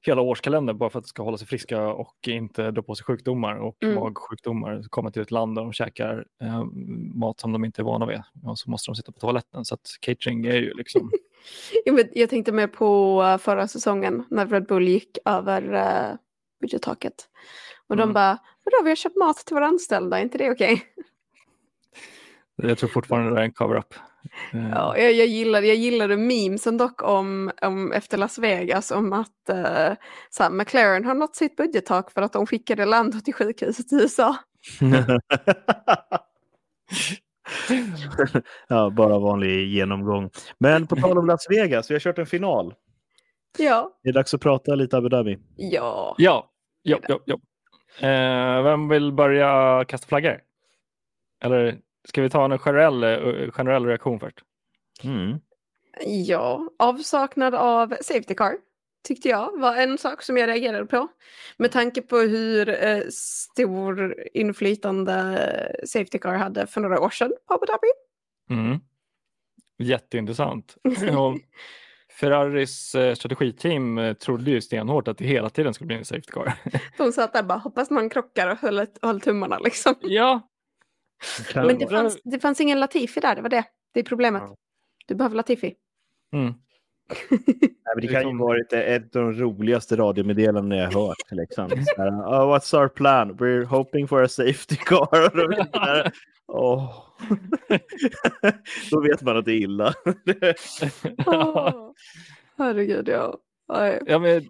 [0.01, 3.05] hela årskalendern bara för att de ska hålla sig friska och inte dra på sig
[3.05, 3.95] sjukdomar och Mm.
[3.95, 4.83] magsjukdomar.
[4.89, 6.63] Komma till ett land där de käkar eh,
[7.15, 9.65] mat som de inte är vana vid och så måste de sitta på toaletten.
[9.65, 11.11] Så att catering är ju liksom...
[12.13, 16.15] Jag, tänkte mer på eh, förra säsongen när Red Bull gick över uh,
[16.61, 17.13] budgettaket.
[17.87, 18.13] Och de Mm.
[18.13, 20.81] bara, vadå vi har köpt mat till våra anställda, är inte det okej?
[22.55, 23.93] jag tror fortfarande det är en cover-up.
[24.53, 29.13] Eh, Ja, jag, jag, gillade, jag gillade memesen dock om, om efter Las Vegas om
[29.13, 29.93] att uh,
[30.29, 33.95] så här, McLaren har nått sitt budgettak för att de skickade Lando till sjukhuset i
[33.95, 34.35] USA.
[38.67, 40.29] ja, bara vanlig genomgång.
[40.57, 42.73] Men på tal om Las Vegas, vi har kört en final.
[43.57, 45.37] Ja, Det är dags att prata lite Abu Dhabi.
[45.55, 46.15] ja.
[46.17, 46.49] Ja,
[46.83, 47.19] ja, ja.
[47.25, 47.37] ja.
[48.07, 50.41] Eh, vem vill börja kasta flaggor?
[51.43, 54.39] Eller ska vi ta en generell, eh, generell reaktion först?
[55.03, 55.39] Mm.
[56.05, 58.57] Ja, avsaknad av safety car
[59.07, 61.07] tyckte jag var en sak som jag reagerade på.
[61.57, 65.47] Med tanke på hur eh, stor inflytande
[65.85, 67.87] safety car hade för några år sedan på Abu Dhabi.
[68.49, 68.79] Mm.
[69.77, 70.77] Jätteintressant.
[72.19, 76.53] Ferraris eh, strategiteam trodde ju stenhårt att det hela tiden skulle bli en safety car.
[76.97, 79.95] De satt där bara, hoppas man krockar och höll, höll tummarna liksom.
[80.01, 80.48] ja,
[81.55, 83.63] Men det fanns, det fanns ingen Latifi där, det var det.
[83.93, 84.41] Det är problemet.
[84.45, 84.55] Ja.
[85.05, 85.75] Du behöver Latifi.
[86.33, 86.53] mm.
[87.29, 91.31] Nej, men det kan ju varit ett av de roligaste radiomeddelanden jag hört.
[91.31, 91.69] Liksom.
[91.69, 93.37] Så här, oh, what's our plan?
[93.37, 96.11] We're hoping for a safety car.
[96.47, 96.81] Och
[98.91, 99.93] då, vet man att det är illa.
[101.25, 101.91] Åh,
[102.57, 103.39] Herregud, ja.
[104.05, 104.49] Ja, men,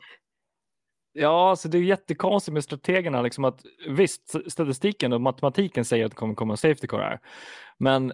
[1.14, 3.22] ja, så det är jättekonstigt med strategerna.
[3.22, 7.20] Liksom att, visst, statistiken och matematiken säger att det kommer komma en safety car här.
[7.78, 8.14] Men,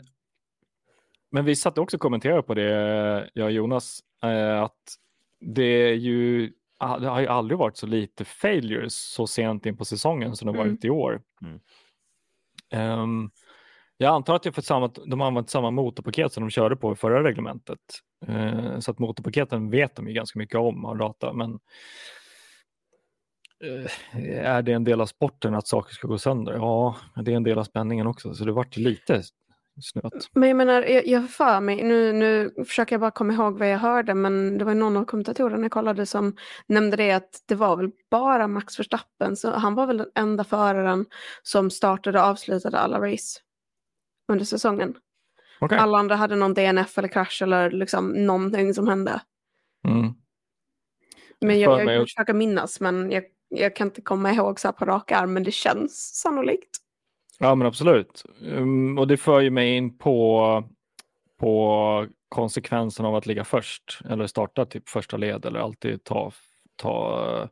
[1.31, 4.95] men vi satt också och kommenterade på det, jag och Jonas, eh, att
[5.39, 9.77] det är ju ah, det har ju aldrig varit så lite failures så sent in
[9.77, 10.67] på säsongen som det Mm.
[10.67, 11.21] varit i år.
[11.41, 11.59] Mm.
[12.71, 13.29] Ehm,
[13.97, 16.75] jag antar att det för att samma, de har använt samma motorpaket som de körde
[16.75, 17.79] på i förra reglementet.
[18.27, 21.59] Eh, så att motorpaketen vet de ju ganska mycket om, har data, men
[24.13, 26.53] är det en del av sporten att saker ska gå sönder?
[26.53, 29.23] Ja, det är en del av spänningen också, så det vart lite
[29.81, 30.29] snöat.
[30.33, 33.69] Men jag menar, jag, jag för mig, nu, nu försöker jag bara komma ihåg vad
[33.69, 36.35] jag hörde, men det var någon av kommentatorerna jag kollade som
[36.67, 40.43] nämnde det att det var väl bara Max Verstappen, så han var väl den enda
[40.43, 41.05] föraren
[41.43, 43.39] som startade och avslutade alla race
[44.31, 44.95] under säsongen.
[45.61, 45.77] Okay.
[45.77, 49.21] Alla andra hade någon DNF eller krasch eller liksom någonting som hände.
[49.87, 50.13] Mm.
[51.41, 54.73] Men jag, jag, jag försöker minnas, men jag, jag kan inte komma ihåg så här
[54.73, 56.77] på rak arm, men det känns sannolikt.
[57.39, 58.23] Ja men absolut.
[58.41, 60.63] Um, och det för ju mig in på,
[61.39, 66.31] på konsekvensen av att ligga först eller starta typ första led eller alltid ta,
[66.75, 67.49] ta,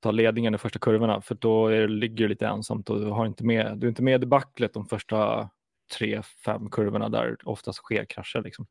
[0.00, 3.26] ta ledningen i första kurvorna för då är, ligger du lite ensamt och du, har
[3.26, 5.50] inte med, du är inte med i debaclet de första
[5.98, 8.42] tre, fem kurvorna där oftast sker krascher.
[8.42, 8.66] Liksom.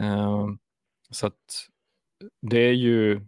[0.00, 0.58] Um,
[1.10, 1.68] så att
[2.42, 3.20] det är ju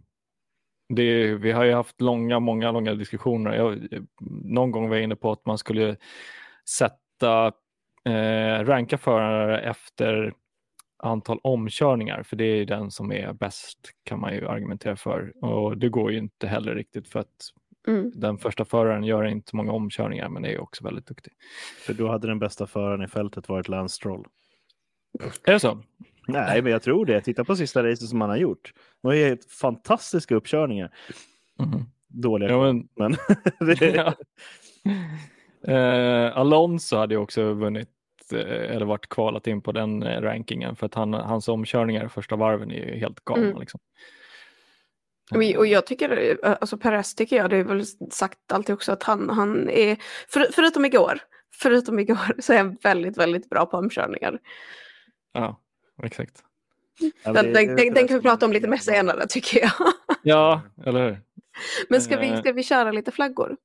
[0.95, 3.53] det, vi har ju haft långa, många, långa diskussioner.
[3.53, 3.87] Jag,
[4.43, 5.97] någon gång var jag inne på att man skulle
[6.69, 7.47] sätta,
[8.05, 10.33] eh, ranka förare efter
[11.03, 15.45] antal omkörningar, för det är ju den som är bäst kan man ju argumentera för.
[15.45, 17.51] Och det går ju inte heller riktigt för att
[17.87, 18.11] Mm.
[18.15, 21.33] den första föraren gör inte så många omkörningar, men är ju också väldigt duktig.
[21.85, 24.27] För då hade den bästa föraren i fältet varit Lance Stroll.
[25.43, 25.83] Är det så?
[26.27, 27.21] Nej, men jag tror det.
[27.21, 28.73] Titta på sista racet som han har gjort.
[28.75, 30.91] Det var helt fantastiska uppkörningar.
[31.59, 31.85] Mhm.
[32.07, 32.87] Dåliga, Ja, men,
[33.59, 34.13] men det, ja.
[35.73, 37.89] eh, Alonso hade ju också vunnit
[38.33, 42.09] eh, eller varit kvalat in på den eh, rankingen för att han, hans omkörningar i
[42.09, 43.45] första varven är ju helt galna.
[43.45, 43.59] Mm.
[43.59, 43.79] Liksom.
[45.31, 48.91] Och, och jag tycker, eh, alltså Perez tycker jag, det är väl sagt alltid också
[48.91, 51.19] att han, han är, för, förutom igår,
[51.53, 54.39] förutom igår så är han väldigt, väldigt bra på omkörningar.
[55.33, 55.60] Ja,
[56.05, 56.43] exakt.
[57.23, 59.71] Ja, Den, den, den, den kan vi prata om lite mer senare tycker jag.
[60.23, 61.21] Ja, eller hur?
[61.89, 62.39] Men ska vi, Eh.
[62.39, 63.55] ska vi köra lite flaggor?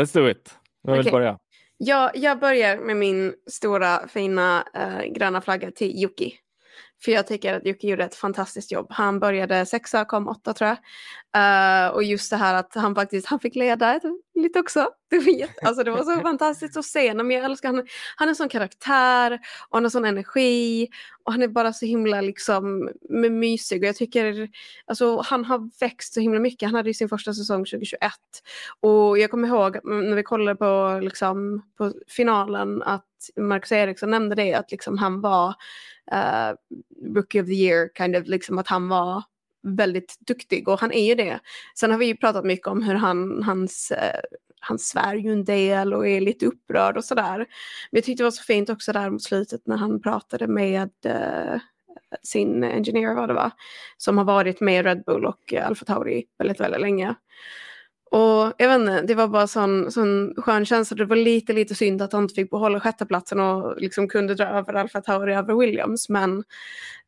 [0.00, 0.54] Let's do it.
[0.82, 1.12] Jag vill Okej.
[1.12, 1.38] börja.
[1.76, 6.34] Jag, jag börjar med min stora fina eh, gröna flagga till Yuki.
[7.04, 8.86] För jag tycker att Jocke gjorde ett fantastiskt jobb.
[8.90, 10.78] Han började sexa, kom åtta tror jag.
[11.36, 14.00] Uh, och just det här att han faktiskt han fick leda
[14.34, 14.90] lite också.
[15.10, 17.30] Det var, alltså det var så fantastiskt att se honom.
[17.30, 17.86] Jag älskar han.
[18.16, 19.32] Han är en sån karaktär
[19.68, 20.88] och han har sån energi.
[21.24, 22.90] Och han är bara så himla liksom
[23.30, 23.82] mysig.
[23.82, 24.48] Och jag tycker,
[24.86, 26.66] alltså han har växt så himla mycket.
[26.66, 28.12] Han hade ju sin första säsong 2021.
[28.80, 33.04] Och jag kommer ihåg när vi kollade på, liksom, på finalen att
[33.36, 35.54] Marcus Eriksson nämnde det att liksom han var
[36.12, 36.54] uh,
[37.14, 39.22] Rookie of the year, kind of, liksom att han var
[39.62, 41.40] väldigt duktig och han är ju det.
[41.74, 44.20] Sen har vi ju pratat mycket om hur han, hans, eh, uh,
[44.60, 47.36] han svär ju en del och är lite upprörd och sådär.
[47.36, 47.46] Men
[47.90, 51.60] jag tyckte det var så fint också där mot slutet när han pratade med uh,
[52.22, 53.50] sin engineer var det va?
[53.96, 57.14] Som har varit med Red Bull och Alfa Tauri väldigt, väldigt länge.
[58.10, 60.96] Och jag vet inte, det var bara sån, sån skön känsla.
[60.96, 64.44] Det var lite, lite synd att han inte fick behålla sjätteplatsen och liksom kunde dra
[64.44, 66.08] över Alfa Tauri över Williams.
[66.08, 66.44] Men,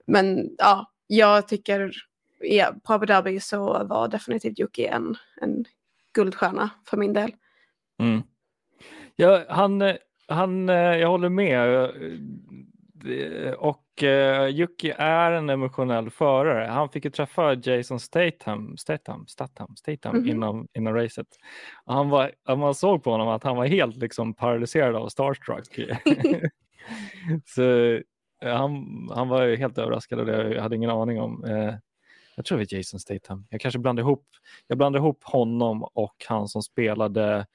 [0.06, 1.92] men ja, jag tycker
[2.40, 5.64] ja, på Abu Dhabi så var definitivt Yuki en, en
[6.14, 7.32] guldstjärna för min del.
[7.98, 8.22] Mm.
[9.16, 9.96] Ja, han, eh,
[10.28, 11.90] han, eh, jag håller med.
[13.04, 16.66] Eh, Och uh, Yuki är en emotionell förare.
[16.66, 20.28] Han fick ju träffa Jason Statham, Statham, Statham, Statham Mhm.
[20.28, 21.26] innan, innan racet.
[21.84, 25.78] Och Han var, man såg på honom att han var helt liksom paralyserad av starstruck.
[27.46, 27.62] Så
[28.42, 31.44] eh, han, han var ju helt överraskad och det jag hade ingen aning om.
[31.44, 31.74] Eh,
[32.36, 33.46] jag tror det var Jason Statham.
[33.50, 34.26] Jag kanske blandade ihop,
[34.66, 37.46] jag blandade ihop honom och han som spelade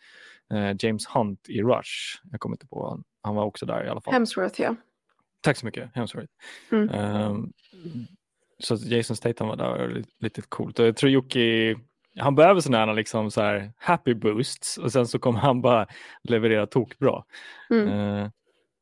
[0.53, 2.21] eh, James Hunt i Rush.
[2.31, 3.03] Jag kommer inte på han.
[3.21, 4.13] Han var också där i alla fall.
[4.13, 4.75] Hemsworth ja.
[5.45, 6.31] Tack så mycket, Hemsworth.
[6.71, 6.89] Mm.
[6.89, 7.49] Ehm,
[8.59, 10.79] så Jason Statham var där, lite, lite coolt.
[10.79, 11.75] Och jag tror Jocke,
[12.19, 15.87] han behöver sådana här, liksom så här happy boosts och sen så kommer han bara
[16.23, 17.23] leverera tokbra.
[17.69, 17.87] Mm.
[17.87, 18.31] Ehm,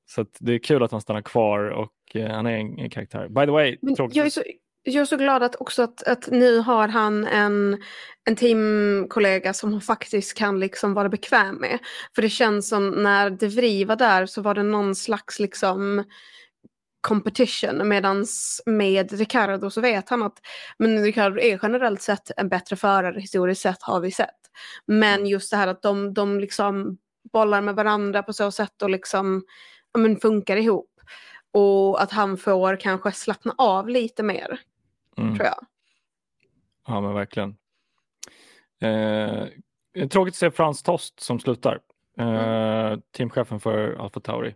[0.05, 3.27] så det är kul att han stannar kvar och eh, han är en, en karaktär.
[3.27, 4.43] By the way, jag, är så,
[4.83, 7.81] jag är så glad att också att, att nu har han en,
[8.25, 11.79] en teamkollega som han faktiskt kan liksom vara bekväm med.
[12.15, 16.03] För det känns som när De Vries var där så var det någon slags liksom
[17.03, 20.39] competition medans med Ricardo så vet han att
[20.77, 24.29] men Ricardo är generellt sett en bättre förare historiskt sett har vi sett.
[24.85, 26.97] Men just det här att de, de liksom
[27.33, 29.43] bollar med varandra på så sätt och liksom
[29.93, 30.89] ja, men funkar ihop.
[31.51, 34.59] Och att han får kanske slappna av lite mer,
[35.17, 35.35] Mm.
[35.35, 35.65] tror jag.
[36.87, 37.55] Ja, men verkligen.
[38.81, 39.47] Eh,
[40.09, 41.79] tråkigt att se Frans Tost som slutar.
[42.17, 44.55] Eh, Teamchefen för Alfa Tauri.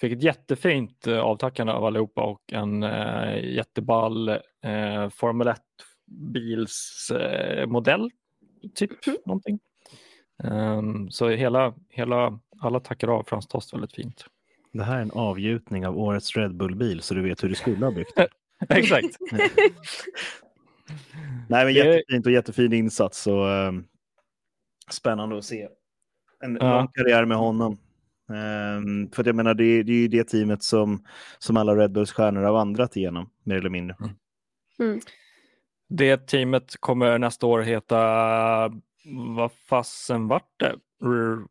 [0.00, 5.58] Fick ett jättefint eh, avtackande av allihopa och en eh, jätteball eh, Formel 1
[6.06, 8.04] bilsmodell.
[8.64, 9.18] Eh, typ Mm.
[9.26, 9.58] någonting.
[10.44, 14.24] Ehm, så hela, hela, alla tackar av Frans Tost väldigt fint.
[14.72, 17.86] Det här är en avgjutning av årets Red Bull-bil så du vet hur du skulle
[17.86, 18.12] ha byggt.
[18.68, 19.16] Exakt.
[21.48, 23.84] Nej, men jättefint och jättefin insats och ehm,
[24.90, 25.68] spännande att se
[26.44, 26.76] en Ja.
[26.78, 27.78] lång karriär med honom.
[28.34, 31.04] Ehm, för jag menar, det, är- det är ju det teamet som,
[31.38, 33.96] som alla Red Bulls stjärnor har vandrat igenom, mer eller mindre.
[34.78, 35.00] Mm.
[35.88, 37.98] Det teamet kommer nästa år heta,
[39.36, 40.74] vad fasen vart det?
[41.04, 41.46] R-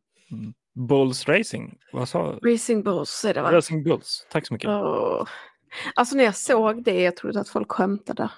[0.87, 1.77] Bulls Racing?
[1.93, 3.51] Vad sa Racing Bulls är det va?
[3.51, 4.27] Racing Bulls.
[4.31, 4.69] Tack så mycket.
[4.69, 5.27] Åh.
[5.95, 8.31] Alltså när jag såg det, jag trodde att folk skämtade.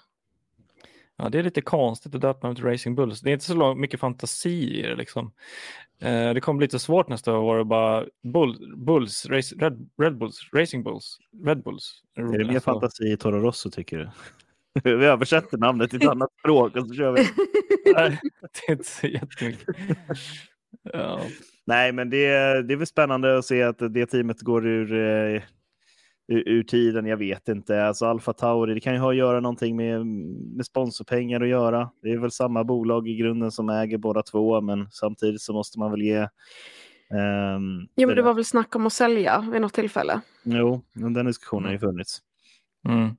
[1.21, 3.21] Ja, det är lite konstigt att döpa dem till Racing Bulls.
[3.21, 5.31] Det är inte så mycket fantasi i det liksom.
[5.99, 10.17] Eh, det kommer bli lite svårt nästa år att bara Bull, Bulls, race, Red, Red
[10.17, 12.01] Bulls, Racing Bulls, Red Bulls.
[12.15, 14.10] Är det mer fantasi i Toro Rosso tycker du?
[14.97, 17.21] vi översätter namnet till ett annat språk och så kör vi.
[17.95, 18.19] Nej,
[18.53, 19.67] det är inte så jättemycket.
[20.93, 21.21] Ja.
[21.65, 22.27] Nej, men det,
[22.62, 25.41] det är väl spännande att se att det teamet går ur, eh,
[26.32, 27.06] ur, ur tiden.
[27.06, 27.86] Jag vet inte.
[27.86, 30.06] Alltså Alfa Tauri, det kan ju ha att göra någonting med,
[30.56, 31.89] med sponsorpengar att göra.
[32.02, 35.80] Det är väl samma bolag i grunden som äger båda två, men samtidigt så måste
[35.80, 36.17] man väl ge.
[37.12, 40.22] ehm, Jo men det var väl snack om att sälja vid något tillfälle.
[40.44, 42.20] Jo, den diskussionen har ju funnits.
[42.89, 43.10] Mm.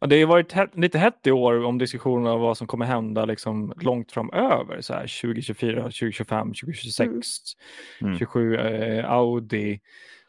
[0.00, 2.86] Ja, det har varit hett, lite hett i år om diskussioner av vad som kommer
[2.86, 4.80] hända liksom långt framöver.
[4.80, 7.08] Så här 2024, 2025, 2026,
[8.00, 8.18] Mm.
[8.18, 9.80] 27 eh, Audi.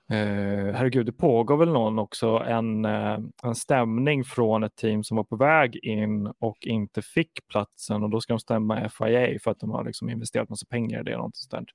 [0.09, 5.17] Eh, herregud, det pågår väl någon också en, eh, en stämning från ett team som
[5.17, 9.51] var på väg in och inte fick platsen och då ska de stämma FIA för
[9.51, 11.31] att de har liksom investerat massa pengar i det.
[11.51, 11.65] Där.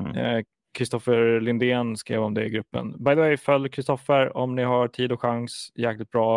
[0.00, 0.16] Mm.
[0.16, 3.04] Eh, Kristoffer Lindén skrev om det i gruppen.
[3.04, 5.72] By the way, följ Kristoffer om ni har tid och chans.
[5.74, 6.36] Jäkligt bra,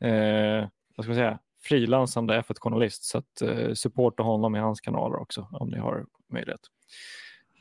[0.00, 3.04] eh, vad ska man säga, frilansande F1-journalist.
[3.04, 6.60] Så att, eh, supporta honom i hans kanaler också om ni har möjlighet.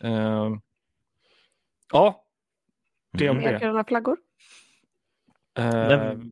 [0.03, 0.49] Eh,
[1.93, 2.23] ja,
[3.13, 3.53] det om Mm.
[3.53, 3.59] det.
[3.59, 4.17] Gröna flaggor.
[5.57, 6.31] Men-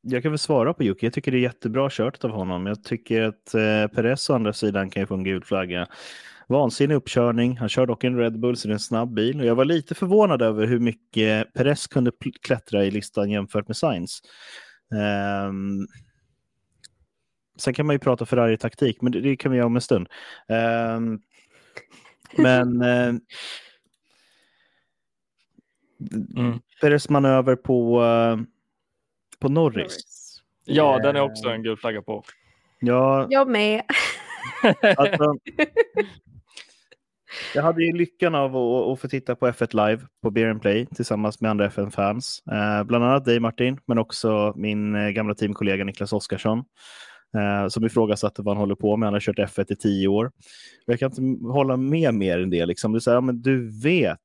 [0.00, 1.06] Jag kan väl svara på Jocke.
[1.06, 2.66] Jag tycker det är jättebra kört av honom.
[2.66, 5.86] Jag tycker att eh, Perez å andra sidan kan ju få en gul flagga.
[6.48, 7.56] Vansinnig uppkörning.
[7.56, 9.40] Han kör dock en Red Bull, så det är en snabb bil.
[9.40, 13.76] Och jag var lite förvånad över hur mycket Perez kunde klättra i listan jämfört med
[13.76, 14.20] Sainz.
[14.94, 15.86] Ehm,
[17.58, 20.08] sen kan man ju prata Ferrari-taktik, men det, det kan vi göra om en stund.
[20.48, 21.20] Ehm,
[22.36, 23.14] men eh,
[26.36, 26.58] mm.
[26.80, 28.38] Perez manöver på, eh,
[29.38, 30.16] på Norris.
[30.64, 32.22] Ja, den är också en gul flagga på.
[32.80, 33.82] Ja, Jag med.
[34.96, 35.34] Alltså,
[37.54, 40.62] jag hade ju lyckan av att, att få titta på F1 Live på Beer and
[40.62, 42.42] Play tillsammans med andra FN-fans.
[42.52, 46.64] Eh, bland annat dig Martin, men också min eh, gamla teamkollega Niklas Oskarsson.
[47.36, 49.06] Eh, som ifrågasatte vad han håller på med.
[49.06, 50.32] Han har kört F1 i tio år.
[50.86, 52.66] Jag kan inte hålla med mer än det.
[52.66, 52.92] Liksom.
[52.92, 54.20] Du, säger, ja, men du vet,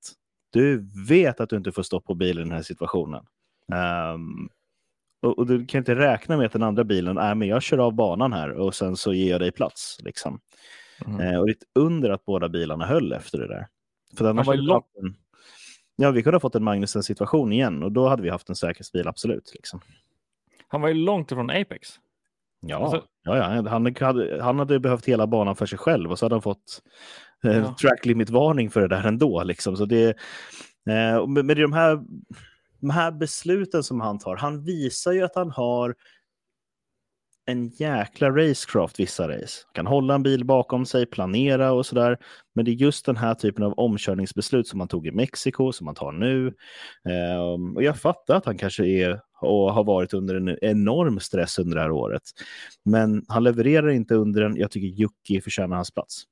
[0.52, 3.26] du vet att du inte får stå på bilen i den här situationen.
[3.74, 4.50] Ehm,
[5.22, 7.78] och, och du kan inte räkna med att den andra bilen, nej men jag kör
[7.78, 9.98] av banan här och sen så ger jag dig plats.
[10.04, 10.40] Liksom.
[11.06, 11.20] Mm.
[11.20, 13.68] Eh, och det är ett under att båda bilarna höll efter det där.
[14.18, 15.16] För annars var lång- en,
[15.96, 19.08] ja, vi kunde ha fått en Magnusen-situation igen och då hade vi haft en säkerhetsbil,
[19.08, 19.52] absolut.
[19.56, 19.80] Liksom.
[20.68, 21.90] Han var ju långt ifrån Apex.
[22.60, 23.70] Ja, Alltså- ja, ja.
[23.70, 26.82] Han, hade, han hade behövt hela banan för sig själv och så hade han fått
[27.42, 27.76] Ja.
[27.82, 29.44] track limit-varning för det där ändå.
[29.44, 29.78] Liksom.
[29.78, 30.10] Så det,
[30.90, 32.00] eh, med, med de, här,
[32.80, 35.96] de här besluten som han tar, han visar ju att han har
[37.46, 39.64] en jäkla racecraft vissa race.
[39.66, 42.18] Han kan hålla en bil bakom sig, planera och sådär.
[42.56, 45.88] Men det är just den här typen av omkörningsbeslut som han tog i Mexiko, som
[45.88, 46.48] han tar nu.
[47.10, 51.60] Ehm, och jag fattar att han kanske är och har varit under en enorm stress
[51.60, 52.24] under det här året.
[52.86, 54.58] Men han levererar inte under den.
[54.58, 56.24] Jag tycker Jocke förtjänar hans plats.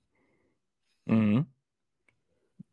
[1.09, 1.45] Mm.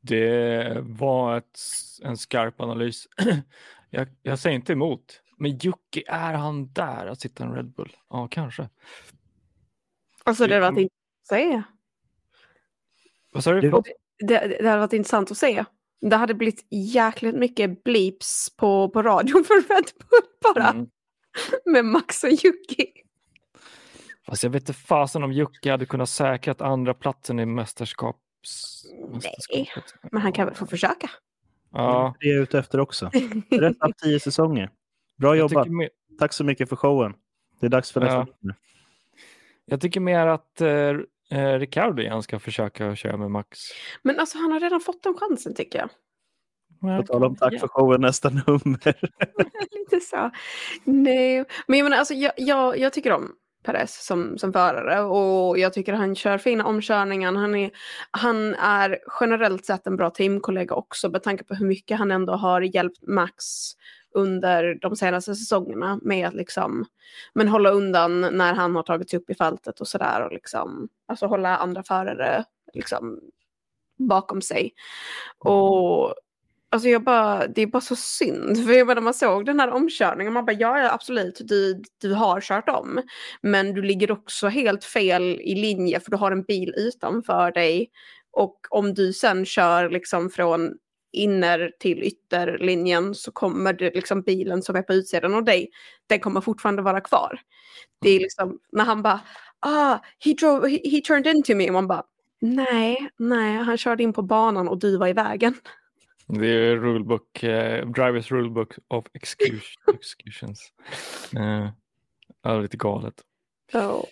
[0.01, 1.59] Det var ett,
[2.03, 3.09] en skarp analys.
[3.91, 5.23] jag, jag säger inte emot.
[5.39, 7.97] Men Jocke, är han där att sitta i en Red Bull?
[8.11, 8.69] Ja, kanske.
[10.25, 11.63] Alltså det hade varit intressant att se.
[13.33, 13.61] Vad sa du?
[13.61, 13.83] Det-?
[14.19, 15.65] Det, det hade varit intressant att se.
[16.01, 20.71] Det hade blivit jäkligt mycket bleeps på, på radion för Red Bull bara.
[20.71, 20.87] Mm.
[21.73, 22.93] Med Max och Yuki.
[24.27, 27.47] Fast jag vet inte fasen om Jocke hade kunnat säkra att andra platsen i
[29.51, 29.71] Nej.
[30.13, 31.11] Men han kan väl få försöka.
[31.73, 33.11] Ja, Det är jag ute efter också.
[33.51, 34.71] Rätt av tio säsonger.
[35.17, 35.65] Bra jobbat.
[35.65, 35.89] tycker, mer,
[36.19, 37.15] Tack så mycket för showen.
[37.61, 38.27] Det är dags för nästa.
[38.41, 38.55] Ja.
[39.65, 40.69] jag tycker mer att eh,
[41.31, 43.59] eh, Ricardo igen ska försöka köra med Max.
[44.03, 45.91] Men alltså han har redan fått den chansen tycker jag.
[46.81, 48.95] På tal om tack för showen, nästa nummer.
[49.79, 50.31] Lite så.
[50.85, 53.33] Nej, men jag menar alltså jag, jag, jag tycker om
[53.67, 57.33] Perez som, som förare och jag tycker han kör fina omkörningar.
[57.33, 57.71] Han är,
[58.11, 62.33] han är generellt sett en bra teamkollega också med tanke på hur mycket han ändå
[62.33, 63.45] har hjälpt Max
[64.15, 66.85] under de senaste säsongerna med att liksom,
[67.35, 71.27] men hålla undan när han har tagits upp i fältet och sådär och liksom, alltså
[71.27, 73.21] hålla andra förare liksom
[73.99, 74.73] bakom sig.
[75.39, 76.15] Och
[76.71, 78.65] Alltså jag bara, det är bara så synd.
[78.67, 81.83] För jag bara, när man såg den här omkörningen, man bara ja, ja absolut, du,
[82.01, 83.03] du har kört om.
[83.41, 87.91] Men du ligger också helt fel i linje för du har en bil utanför dig.
[88.31, 90.73] Och om du sen kör liksom från
[91.13, 95.71] inner till ytterlinjen så kommer det liksom bilen som är på utsidan av dig,
[96.07, 97.41] den kommer fortfarande vara kvar.
[98.01, 98.23] Det är mm.
[98.23, 99.21] liksom när han bara,
[99.61, 102.03] ah, he, drove, he, he turned into me, och man bara,
[102.41, 105.55] nej, nej, han körde in på banan och du var i vägen.
[106.29, 110.73] Det är rulebook, uh, Drivers Rulebook of Executions.
[111.37, 111.69] uh,
[112.43, 113.23] ja, lite galet.
[113.73, 114.05] Oh.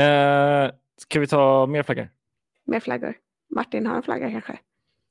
[0.00, 2.08] Uh, ska vi ta mer flaggor?
[2.64, 3.14] Mer flaggor.
[3.50, 4.58] Martin har en flagga kanske?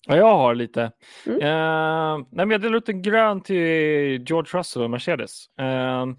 [0.08, 0.91] Ja, jag har lite.
[1.26, 1.36] Mm.
[1.38, 5.45] Uh, nej, men jag delar ut en grön till George Russell och Mercedes.
[5.62, 6.16] Uh,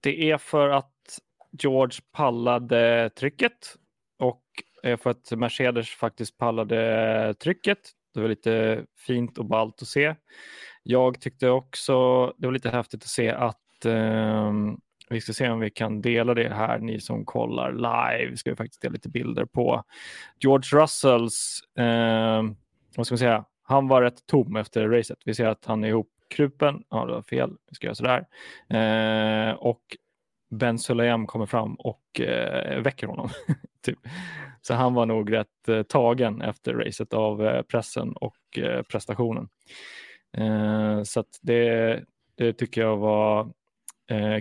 [0.00, 1.18] det är för att
[1.50, 3.74] George pallade trycket
[4.18, 4.42] och
[4.82, 7.78] för att Mercedes faktiskt pallade trycket.
[8.18, 10.14] Det var lite fint och ballt att se.
[10.82, 14.52] Jag tyckte också det var lite häftigt att se att eh,
[15.10, 18.36] vi ska se om vi kan dela det här, ni som kollar live.
[18.36, 19.84] Ska vi faktiskt dela lite bilder på
[20.40, 22.56] George Russells ehm,
[22.96, 25.18] vad ska man säga, han var rätt tom efter racet.
[25.24, 26.82] Vi ser att han är ihopkrupen.
[26.90, 27.50] Ja, det var fel.
[27.68, 28.26] Vi ska göra sådär.
[28.68, 29.82] Eh, och
[30.50, 33.28] Ben Sulayem kommer fram och eh, väcker honom.
[33.86, 33.98] typ.
[34.62, 39.48] Så han var nog rätt eh, tagen efter racet av eh, pressen och eh, prestationen.
[41.04, 42.04] Så det,
[42.34, 43.52] det tycker jag var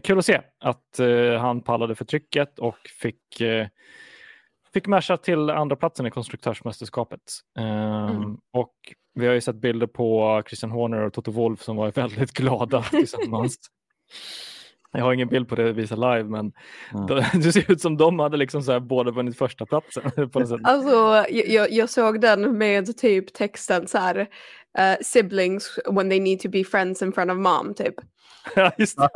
[0.03, 0.99] kul att se att
[1.39, 3.41] han pallade för trycket och fick
[4.73, 7.21] fick masha till andra platsen i konstruktörsmästerskapet.
[7.59, 8.37] Um, mm.
[8.53, 8.73] Och
[9.13, 12.83] vi har ju sett bilder på Christian Horner och Toto Wolf som var väldigt glada
[12.91, 13.57] tillsammans.
[14.97, 16.51] Jag har ingen bild på det att visa live, men
[16.93, 17.23] mm.
[17.41, 20.11] det ser ut som de hade liksom så här båda vunnit första platsen.
[20.31, 20.59] På något sätt.
[20.63, 26.39] Alltså, jag, jag såg den med typ texten så här, uh, siblings when they need
[26.39, 27.93] to be friends in front of mom, typ.
[28.55, 29.09] Ja, just det.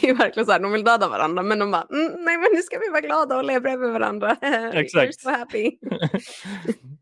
[0.00, 2.48] det är verkligen så här, de vill döda varandra men de bara, mm, nej men
[2.54, 4.36] nu ska vi vara glada och leva bredvid varandra.
[4.72, 5.20] Exakt.
[5.20, 5.70] so happy.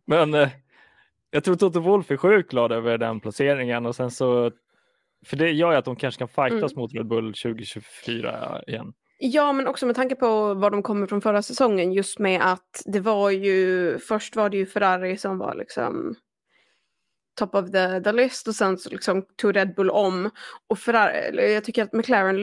[0.07, 0.49] men eh,
[1.31, 4.51] jag tror Toto Wolf är sjukt glad över den placeringen och sen så,
[5.27, 6.81] för det gör ju att de kanske kan fightas mm.
[6.81, 8.93] mot Red Bull 2024 igen.
[9.23, 12.83] Ja, men också med tanke på var de kommer från förra säsongen, just med att
[12.85, 16.14] det var ju, först var det ju Ferrari som var liksom
[17.39, 20.31] top of the, the list och sen så liksom tog Red Bull om.
[20.68, 22.37] Och Ferrari, jag tycker att McLaren,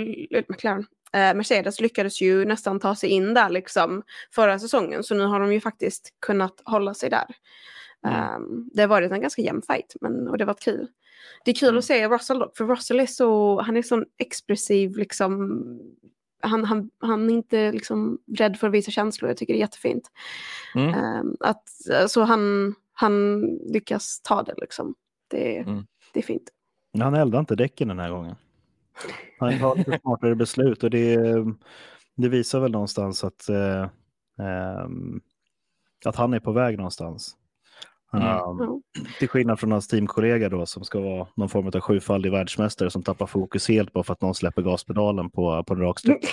[0.47, 4.03] McLaren eh, Mercedes lyckades ju nästan ta sig in där liksom
[4.35, 5.03] förra säsongen.
[5.03, 7.25] Så nu har de ju faktiskt kunnat hålla sig där.
[8.07, 8.35] Mm.
[8.35, 10.87] Um, det har varit en ganska jämn fight men, och det har varit kul.
[11.45, 11.79] Det är kul mm.
[11.79, 15.61] att se Russell dock, för Russell är så, han är sån expressiv liksom
[16.41, 19.61] han, han, han är inte liksom rädd för att visa känslor, jag tycker det är
[19.61, 20.11] jättefint.
[20.75, 21.19] Mm.
[21.19, 21.69] Um, att,
[22.07, 24.95] så han, han lyckas ta det liksom.
[25.27, 25.85] Det, mm.
[26.13, 26.49] det är fint.
[26.99, 28.35] Han eldar inte däcken den här gången.
[29.39, 31.17] Han tar lite smartare beslut och det,
[32.15, 33.81] det visar väl någonstans att, eh,
[34.39, 34.87] eh,
[36.05, 37.35] att han är på väg någonstans.
[38.13, 38.61] Mm.
[38.61, 38.81] Um,
[39.19, 43.03] till skillnad från hans teamkollega då som ska vara någon form av sjufaldig världsmästare som
[43.03, 46.27] tappar fokus helt bara för att någon släpper gaspedalen på, på en raksträcka.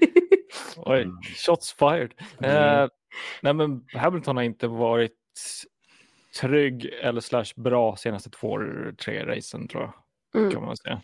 [0.76, 1.16] Oj, mm.
[1.46, 2.14] shots fired.
[2.38, 2.82] Mm.
[2.82, 2.88] Eh,
[3.42, 5.12] nej men Hamilton har inte varit
[6.40, 8.58] trygg eller slash bra senaste två,
[9.04, 9.92] tre racen tror jag.
[10.40, 10.52] Mm.
[10.52, 11.00] Kan man säga.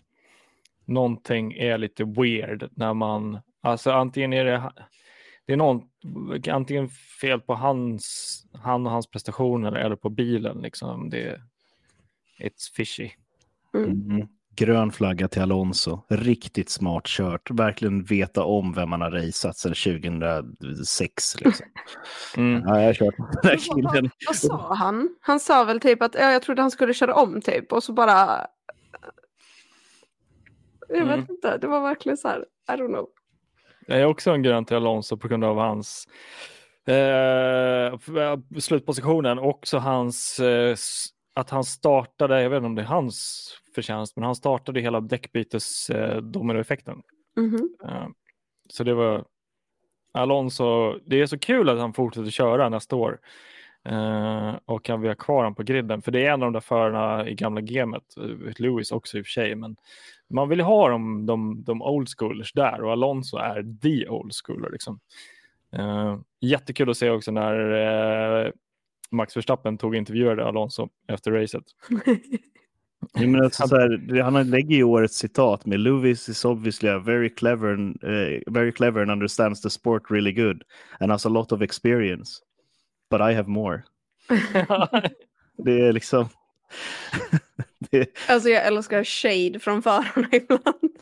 [0.85, 4.71] Någonting är lite weird när man, alltså antingen är det,
[5.47, 5.81] det är någon,
[6.49, 6.89] antingen
[7.21, 11.09] fel på hans, han och hans prestationer eller på bilen liksom.
[11.09, 11.41] Det,
[12.39, 13.09] it's fishy.
[13.73, 13.91] Mm.
[13.91, 14.27] Mm
[14.57, 15.99] grön flagga till Alonso.
[16.09, 17.51] Riktigt smart kört.
[17.51, 21.41] Verkligen veta om vem man har raceat sedan 2006.
[21.41, 21.65] Liksom.
[22.37, 22.63] Mm.
[22.65, 25.09] Ja, jag har kört vad, vad sa han?
[25.21, 27.93] Han sa väl typ att ja, jag trodde han skulle köra om typ och så
[27.93, 28.47] bara...
[30.89, 31.25] Jag vet mm.
[31.29, 33.07] inte, det var verkligen så här, I don't know.
[33.87, 36.07] Jag är också en grön till Alonso på grund av hans
[36.87, 37.99] eh,
[38.59, 40.75] slutpositionen och också hans eh,
[41.35, 45.01] att han startade, jag vet inte om det är hans förtjänst, men han startade hela
[45.01, 47.01] däckbytes eh, dominoeffekten.
[47.37, 48.13] Mm -hmm.
[48.69, 49.25] så det var
[50.13, 53.19] Alonso, det är så kul att han fortsätter köra nästa år.
[53.91, 56.01] Uh, och kan vi ha kvar honom på griden?
[56.01, 59.21] För det är en av de där förarna i gamla gamet, eh, Lewis också i
[59.21, 59.75] och för sig, men
[60.29, 64.69] man vill ha de, de, de old schoolers där och Alonso är the old schooler.
[64.69, 64.99] Liksom.
[65.79, 67.59] Uh, jättekul att se också när
[68.45, 68.51] uh,
[69.11, 71.63] Max Verstappen tog intervjuade Alonso efter racet.
[73.13, 76.99] Ja, men alltså, så här, han lägger ju årets citat med Lewis is obviously a
[76.99, 80.63] very clever, and, uh, very clever and understands the sport really good
[80.99, 82.41] and has a lot of experience.
[83.09, 83.83] But I have more.
[85.57, 86.29] det är liksom...
[87.91, 88.09] det...
[88.29, 90.97] Alltså jag älskar shade från förarna ibland.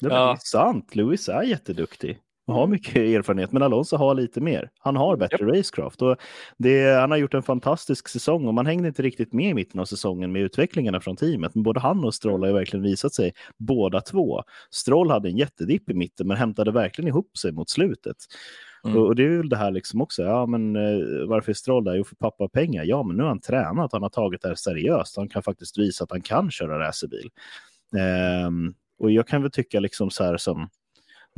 [0.00, 0.36] Det är ja.
[0.40, 0.94] sant.
[0.94, 2.70] Lewis är jätteduktig och har mm.
[2.70, 4.70] mycket erfarenhet, men Alonso har lite mer.
[4.78, 5.56] Han har bättre yep.
[5.56, 6.16] racecraft och
[6.56, 9.80] det, han har gjort en fantastisk säsong och man hängde inte riktigt med i mitten
[9.80, 11.54] av säsongen med utvecklingarna från teamet.
[11.54, 14.42] Men både han och Stroll har ju verkligen visat sig båda två.
[14.70, 18.16] Stroll hade en jättedipp i mitten men hämtade verkligen ihop sig mot slutet.
[18.84, 18.98] Mm.
[18.98, 21.84] Och, och, det är väl det här liksom också, ja men eh, varför är Stroll
[21.84, 21.94] där?
[21.94, 22.84] Jo för pappa pengar.
[22.84, 25.16] Ja men nu har han tränat, han har tagit det här seriöst.
[25.16, 27.30] Han kan faktiskt visa att han kan köra racerbil.
[28.46, 30.68] Um, och jag kan väl tycka liksom så här som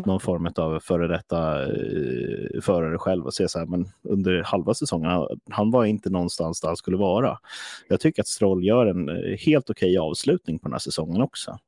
[0.04, 4.74] någon form av före detta eh, förare själv och se så här, men under halva
[4.74, 7.38] säsongen, han, han, var inte någonstans där han skulle vara.
[7.88, 11.22] Jag tycker att Stroll gör en eh, helt okej okay avslutning på den här säsongen
[11.22, 11.58] också.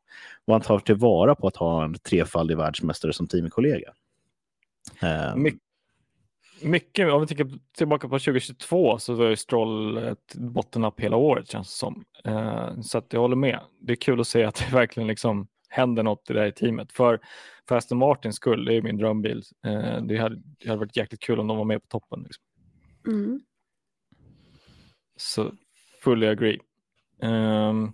[0.45, 3.93] Och han tar tillvara på att ha en trefaldig världsmästare som teamkollega.
[5.03, 5.53] Um, My
[6.63, 11.51] mycket, om vi tänker tillbaka på 2022 så var ju Stroll ett bottennapp hela året
[11.51, 12.05] känns det som.
[12.29, 13.61] Uh, så att jag håller med.
[13.81, 16.93] Det är kul att se att det verkligen liksom händer något i det här teamet.
[16.93, 17.21] För,
[17.69, 19.43] för Aston Martins skull, det är min drömbil.
[19.67, 22.23] Eh, det, hade, det hade varit jäkligt kul om de var med på toppen.
[22.23, 22.45] Liksom.
[23.07, 23.41] Mm.
[25.17, 25.53] Så
[26.05, 26.59] fully agree.
[27.23, 27.93] Um,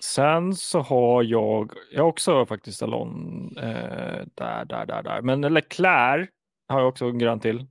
[0.00, 5.22] sen så har jag, jag också faktiskt Alon eh, där, där, där, där.
[5.22, 6.30] Men Leclerc
[6.68, 7.66] har jag också en grön till.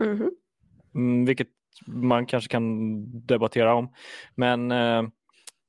[0.00, 0.30] Mm.
[0.94, 1.48] Mm, vilket
[1.86, 3.92] man kanske kan debattera om.
[4.34, 5.02] Men eh,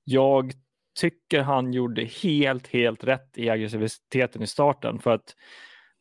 [0.04, 0.52] jag
[1.00, 5.36] tycker han gjorde helt, helt rätt i aggressiviteten i starten för att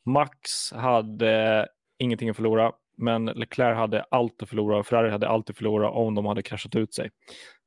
[0.05, 1.67] Max hade
[1.99, 5.91] ingenting att förlora, men Leclerc hade allt att förlora och Ferrari hade allt att förlora
[5.91, 7.11] om de hade kraschat ut sig.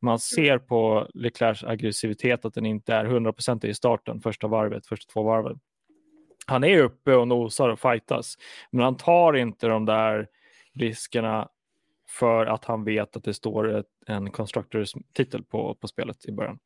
[0.02, 5.14] Man ser på Leclercs aggressivitet att den inte är 100% i starten, första varvet, första
[5.14, 5.60] två varven.
[6.50, 8.38] Han är uppe och nosar och fightas,
[8.72, 10.28] men han tar inte de där
[10.74, 11.48] riskerna
[12.10, 16.32] för att han vet att det står ett, en Constructors titel på, på spelet i
[16.32, 16.60] början.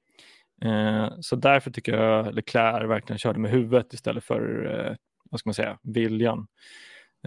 [0.61, 4.95] Eh, så därför tycker jag Leclerc verkligen körde med huvudet istället för eh,
[5.31, 6.47] vad ska man säga, viljan.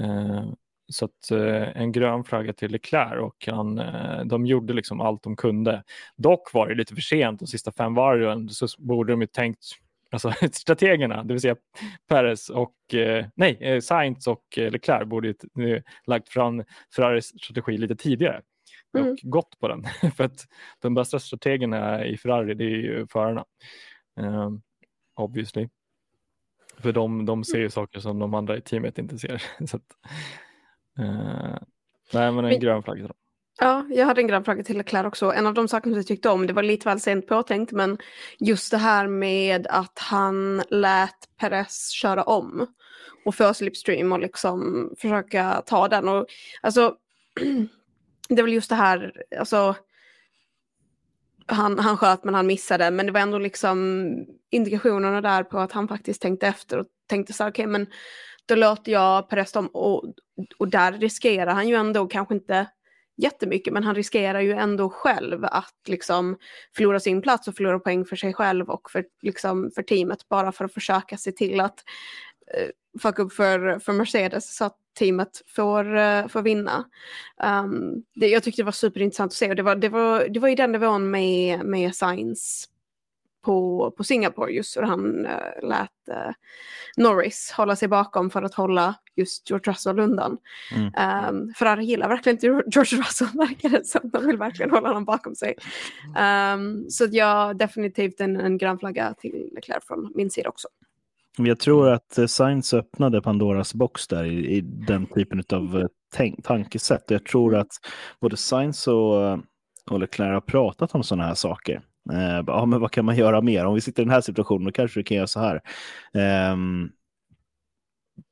[0.00, 0.44] Eh,
[0.88, 5.22] så att, eh, en grön flagga till Leclerc och han, eh, de gjorde liksom allt
[5.22, 5.82] de kunde.
[6.16, 9.64] Dock var det lite för sent de sista fem varven så borde de ju tänkt
[10.16, 11.56] Alltså strategerna, det vill säga
[12.08, 12.74] Perez och
[13.34, 16.64] nej, Sainz och Leclerc borde ju lagt fram
[16.96, 18.42] Ferraris strategi lite tidigare
[18.98, 19.12] mm.
[19.12, 19.84] och gått på den.
[20.16, 20.46] För att
[20.80, 23.44] de bästa strategerna i Ferrari, det är ju förarna.
[24.20, 24.62] Um,
[25.14, 25.68] obviously.
[26.78, 29.42] För de, de ser ju saker som de andra i teamet inte ser.
[29.66, 29.96] Så att,
[30.98, 31.58] uh,
[32.12, 33.12] nej, men en men, grön flagga.
[33.58, 35.32] Ja, jag hade en grannfråga till Leclerc också.
[35.32, 37.98] En av de sakerna som jag tyckte om, det var lite väl sent påtänkt, men
[38.38, 42.66] just det här med att han lät Perez köra om
[43.24, 46.08] och få slipstream och liksom försöka ta den.
[46.08, 46.26] Och,
[46.60, 46.94] alltså,
[48.28, 49.74] det är väl just det här, alltså
[51.46, 54.06] han, han sköt men han missade, men det var ändå liksom
[54.50, 57.86] indikationerna där på att han faktiskt tänkte efter och tänkte så här, okej okay, men
[58.46, 60.04] då låter jag Perez om och,
[60.58, 62.66] och där riskerar han ju ändå kanske inte
[63.16, 66.38] jättemycket, men han riskerar ju ändå själv att liksom
[66.76, 70.52] förlora sin plats och förlora poäng för sig själv och för, liksom, för teamet bara
[70.52, 71.84] för att försöka se till att
[72.54, 72.70] eh, uh,
[73.02, 76.84] fucka upp för, för Mercedes så att teamet får, uh, får vinna.
[77.44, 80.40] Um, det, jag tyckte det var superintressant att se och det var, det var, det
[80.40, 82.68] var i den nivån med, med Science
[83.46, 86.32] på, på Singapore just hur han uh, lät uh,
[86.96, 90.38] Norris hålla sig bakom för att hålla just George Russell undan.
[90.74, 90.84] Mm.
[91.28, 94.10] Um, Ferrari gillar verkligen inte George Russell verkar det som.
[94.10, 95.54] De vill verkligen hålla honom bakom sig.
[96.54, 100.68] Um, så ja, definitivt en, en grön flagga till Leclerc från min sida också.
[101.38, 105.88] Jag tror att eh, Science öppnade Pandoras box där i, i den typen av
[106.42, 107.04] tankesätt.
[107.08, 107.72] Jag tror att
[108.20, 109.38] både Science och,
[109.90, 111.82] och Leclerc har pratat om sådana här saker.
[112.12, 113.64] Eh, ja, men vad kan man göra mer?
[113.64, 115.62] Om vi sitter i den här situationen, då kanske vi kan göra så här.
[116.14, 116.56] Eh,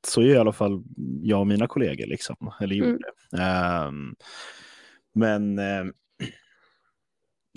[0.07, 0.83] så gör i alla fall
[1.23, 3.05] jag och mina kollegor, liksom, eller gjorde.
[3.33, 3.41] Mm.
[3.41, 4.17] Eh,
[5.15, 5.61] men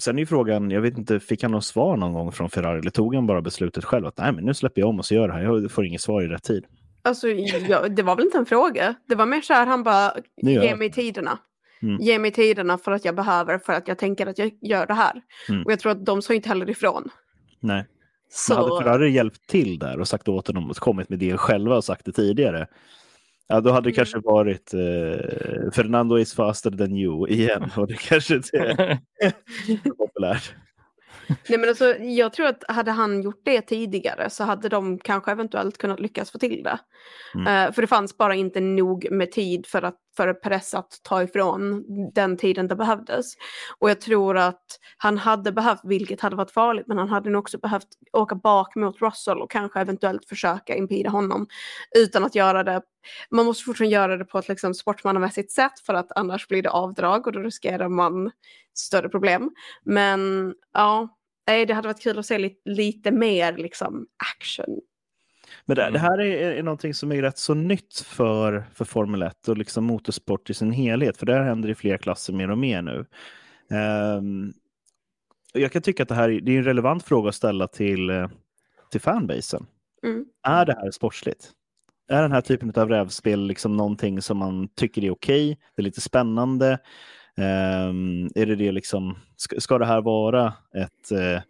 [0.02, 2.80] Sen är ju frågan, jag vet inte, fick han något svar någon gång från Ferrari
[2.80, 5.16] eller tog han bara beslutet själv att nej men nu släpper jag om och så
[5.16, 6.66] gör det här, jag får inget svar i rätt tid.
[7.02, 10.14] Alltså ja, det var väl inte en fråga, det var mer så här han bara,
[10.42, 11.40] ge mig tiderna.
[11.82, 11.98] Mm.
[12.02, 14.94] Ge mig tiderna för att jag behöver, för att jag tänker att jag gör det
[14.94, 15.22] här.
[15.50, 15.64] Mm.
[15.66, 17.10] Och jag tror att de sa inte heller ifrån.
[17.60, 17.86] Nej.
[18.30, 21.38] Så, Men hade Ferrari hjälpt till där och sagt åt honom och kommit med det
[21.38, 22.68] själva och sagt det tidigare,
[23.48, 23.96] ja, då hade det Mm.
[23.96, 27.72] kanske varit eh, Fernando is faster than you igen.
[27.78, 29.00] Och det kanske inte är
[29.98, 30.56] populärt.
[31.50, 35.32] nej men alltså, jag tror att hade han gjort det tidigare så hade de kanske
[35.32, 36.80] eventuellt kunnat lyckas få till det.
[37.36, 37.48] Mm.
[37.68, 41.24] Eh, för det fanns bara inte nog med tid för, att, för press att ta
[41.24, 43.34] ifrån den tiden det behövdes.
[43.78, 44.66] Och jag tror att
[44.98, 48.76] han hade behövt, vilket hade varit farligt, men han hade nog också behövt åka bak
[48.76, 51.48] mot Russell och kanske eventuellt försöka impida honom
[51.98, 52.82] utan att göra det.
[53.30, 56.70] Man måste fortfarande göra det på ett liksom sportmannamässigt sätt för att annars blir det
[56.70, 58.32] avdrag och då riskerar man
[58.74, 59.52] större problem.
[59.84, 61.08] Men ja,
[61.48, 64.82] nej, det hade varit kul att se lite, lite mer liksom action.
[65.66, 65.94] Men det, Mm.
[65.94, 69.58] det här är, är någonting som är rätt så nytt för, för Formel 1 och
[69.58, 72.82] liksom motorsport i sin helhet, för där händer det i fler klasser mer och mer
[72.82, 73.06] nu.
[75.54, 77.68] Och jag kan tycka att det här är, det är en relevant fråga att ställa
[77.68, 78.28] till, eh,
[78.92, 79.66] till fanbasen.
[80.04, 80.26] Mm.
[80.48, 81.52] Är det här sportsligt?
[82.10, 85.60] Är den här typen av rävspel liksom någonting som man tycker är okej?
[85.76, 86.80] Det är lite spännande?
[87.38, 91.42] Ehm, är det det liksom, ska, ska det här vara ett eh,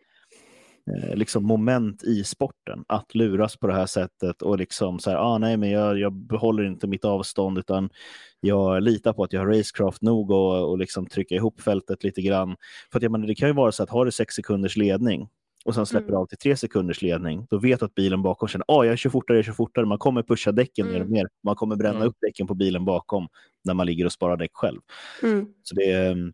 [1.13, 2.83] liksom moment i sporten?
[2.87, 6.13] Att luras på det här sättet och liksom så här, ah, nej, men jag, jag
[6.13, 7.89] behåller inte mitt avstånd utan
[8.39, 12.21] jag litar på att jag har racecraft nog och, och liksom trycka ihop fältet lite
[12.21, 12.55] grann.
[12.91, 15.29] För att jag menar, det kan ju vara så att har du sex sekunders ledning
[15.65, 16.21] och sen släpper Mm.
[16.21, 18.97] av till tre sekunders ledning, då vet du att bilen bakom känner att ah, jag
[18.97, 19.85] kör fortare, jag kör fortare.
[19.85, 21.11] Man kommer pusha däcken mer och Mm.
[21.13, 21.27] mer.
[21.43, 22.07] Man kommer bränna Mm.
[22.07, 23.27] upp däcken på bilen bakom
[23.63, 24.79] när man ligger och sparar däck själv.
[25.23, 25.45] Mm.
[25.63, 26.33] Så det är,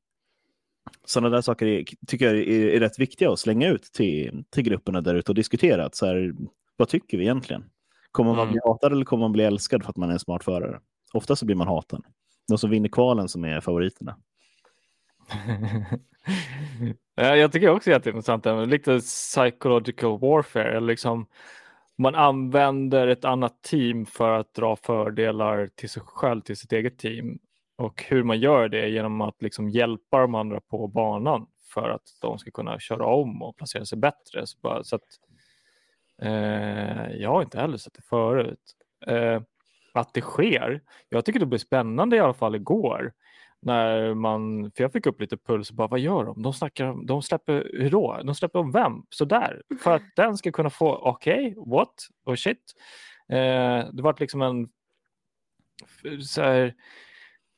[1.06, 4.64] sådana där saker är, tycker jag är, är rätt viktiga att slänga ut till, till
[4.64, 5.86] grupperna där ute och diskutera.
[5.86, 6.34] Att så här,
[6.78, 7.66] vad tycker vi egentligen?
[8.12, 8.52] Kommer man Mm.
[8.52, 10.80] bli hatad eller kommer man bli älskad för att man är en smart förare?
[11.14, 12.04] Ofta så blir man hatad.
[12.48, 14.18] De som vinner kvalen som är favoriterna.
[17.16, 21.26] Ja, jag tycker också det är jätteintressant, det här med lite psychological warfare, liksom
[21.98, 26.98] man använder ett annat team för att dra fördelar till sig själv, till sitt eget
[26.98, 27.40] team.
[27.84, 32.18] Och hur man gör det genom att liksom hjälpa de andra på banan för att
[32.22, 34.48] de ska kunna köra om och placera sig bättre.
[34.48, 35.08] Så, bara, så att,
[36.22, 38.60] eh, jag har inte heller sett det förut.
[39.08, 39.42] Eh,
[39.94, 40.82] att det sker.
[41.10, 43.14] Jag tycker det blir spännande i alla fall igår.
[43.62, 46.42] När man, för jag fick upp lite puls och bara, vad gör de?
[46.42, 48.22] De, snackar, de släpper, hur då?
[48.24, 49.06] De släpper om vem?
[49.10, 49.62] Sådär.
[49.84, 51.94] För att den ska kunna få, okej, what?
[52.26, 52.74] Oh shit.
[53.30, 54.70] Eh, det var liksom en,
[56.22, 56.74] så här,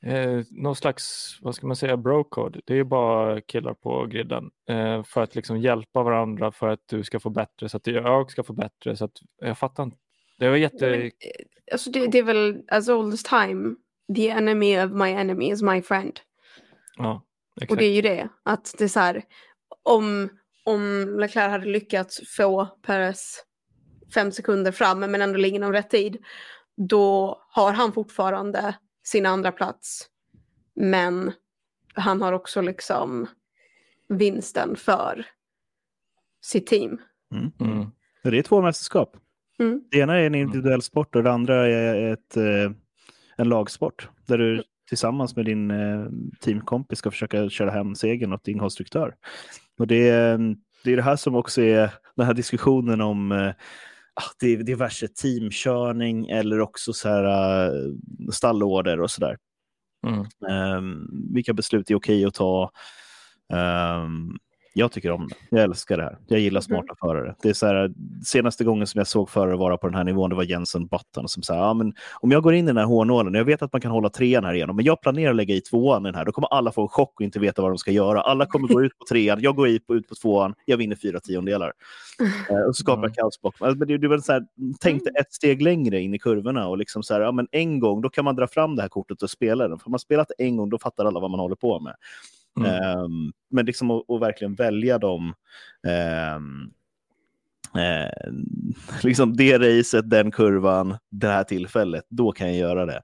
[0.04, 2.60] eh, någon slags, vad ska man säga, bro-code.
[2.64, 4.50] Det är ju bara killar på griden.
[4.68, 8.30] Eh, för att liksom hjälpa varandra för att du ska få bättre, så att jag
[8.30, 8.96] ska få bättre.
[8.96, 9.96] Så att, jag fattar inte.
[10.38, 10.90] Det var jätte...
[10.90, 11.10] Men, eh,
[11.72, 13.74] alltså det, det är väl as old as time,
[14.16, 16.20] the enemy of my enemy is my friend.
[16.96, 17.22] Ja,
[17.56, 17.70] exakt.
[17.70, 19.22] Och det är ju det, att det är så här,
[19.82, 20.28] om,
[20.64, 23.44] om Leclerc hade lyckats få Perez
[24.14, 26.24] fem sekunder fram men ändå ligger inom rätt tid,
[26.76, 28.74] då har han fortfarande
[29.06, 30.06] sin andra plats.
[30.74, 31.32] Men
[31.94, 33.26] han har också liksom
[34.08, 35.26] vinsten för
[36.44, 36.98] sitt team.
[37.34, 37.52] Mm.
[37.60, 37.86] Mm.
[38.22, 39.16] Det är två mästerskap.
[39.58, 39.82] Mm.
[39.90, 42.70] Det ena är en individuell sport och det andra är ett, eh,
[43.36, 46.06] en lagsport där du tillsammans med din eh,
[46.40, 49.14] teamkompis ska försöka köra hem segern åt din konstruktör.
[49.78, 53.52] Och det, är- det är det här som också är den här diskussionen om eh,
[54.40, 57.24] det är diverse teamkörning eller också så här,
[57.66, 57.72] eh,
[58.32, 59.36] stallorder och sådär.
[60.06, 60.26] Mm.
[60.76, 62.70] Um, vilka beslut är okej att ta?
[63.52, 64.36] Ehm,
[64.78, 65.34] jag tycker om det.
[65.50, 66.18] Jag älskar det här.
[66.26, 67.34] Jag gillar smarta förare.
[67.42, 67.90] Det är så här,
[68.24, 71.28] senaste gången som jag såg förare vara på den här nivån, det var Jensen Button
[71.28, 73.72] som sa, ja, men om jag går in i den här hårnålen, jag vet att
[73.72, 76.14] man kan hålla trean här igenom, men jag planerar att lägga i tvåan i den
[76.14, 78.20] här, då kommer alla få en chock och inte veta vad de ska göra.
[78.20, 80.96] Alla kommer gå ut på trean, jag går ut på, ut på tvåan, jag vinner
[80.96, 81.72] fyra tiondelar.
[82.50, 83.14] Eh, och så skapar jag Mm.
[83.14, 83.66] kaos bakom.
[83.66, 84.42] Alltså, men det, det var så här,
[84.80, 88.00] tänkte ett steg längre in i kurvorna och liksom så här, ja, men en gång,
[88.00, 89.78] då kan man dra fram det här kortet och spela den.
[89.78, 91.94] För man spelat en gång, då fattar alla vad man håller på med.
[92.56, 92.70] Mm.
[92.70, 95.34] Ehm, men liksom att, att verkligen välja dem.
[95.86, 96.70] ehm,
[97.74, 98.32] eh,
[99.02, 103.02] liksom det racet, den kurvan, det här tillfället, då kan jag göra det.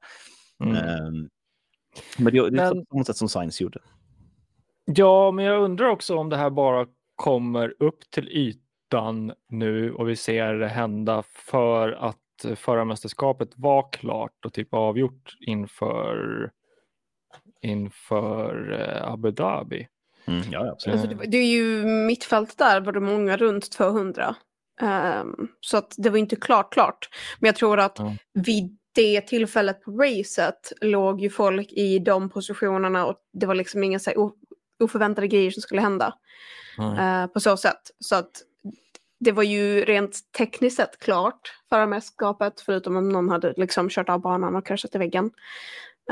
[0.64, 0.76] Mm.
[0.76, 1.28] Ehm,
[2.18, 3.78] men det, det är på något sätt som Science gjorde.
[4.84, 6.86] Ja, men jag undrar också om det här bara
[7.16, 12.18] kommer upp till ytan nu och vi ser det hända för att
[12.56, 16.50] förarmästerskapet var klart och typ avgjort inför
[17.62, 19.88] inför eh, Abu Dhabi.
[20.26, 21.00] Mm, ja, absolut.
[21.00, 24.34] Alltså det, det är ju mittfält där var det många runt 200.
[24.80, 27.08] Ehm, så att det var inte klart klart.
[27.40, 28.16] Men jag tror att Ja.
[28.34, 33.84] vid det tillfället på racet låg ju folk i de positionerna och det var liksom
[33.84, 34.16] inga så här,
[34.84, 36.14] oförväntade grejer som skulle hända
[36.78, 36.98] Mm.
[36.98, 37.80] eh, på så sätt.
[37.98, 38.30] Så att
[39.20, 44.20] det var ju rent tekniskt sett klart förarmästerskapet förutom om någon hade liksom kört av
[44.20, 45.30] banan och kraschat i väggen.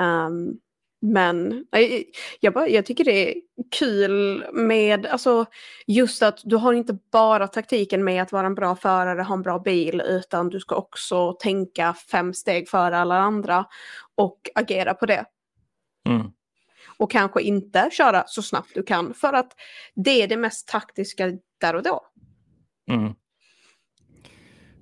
[0.00, 0.52] Ehm,
[1.00, 2.04] men jag,
[2.40, 3.34] jag, bara, jag tycker det är
[3.78, 5.46] kul med, alltså
[5.86, 9.42] just att du har inte bara taktiken med att vara en bra förare, ha en
[9.42, 13.64] bra bil, utan du ska också tänka fem steg före alla andra
[14.14, 15.24] och agera på det.
[16.08, 16.26] Mm.
[16.96, 19.52] Och kanske inte köra så snabbt du kan för att
[19.94, 22.00] det är det mest taktiska där och då.
[22.90, 23.14] Mm.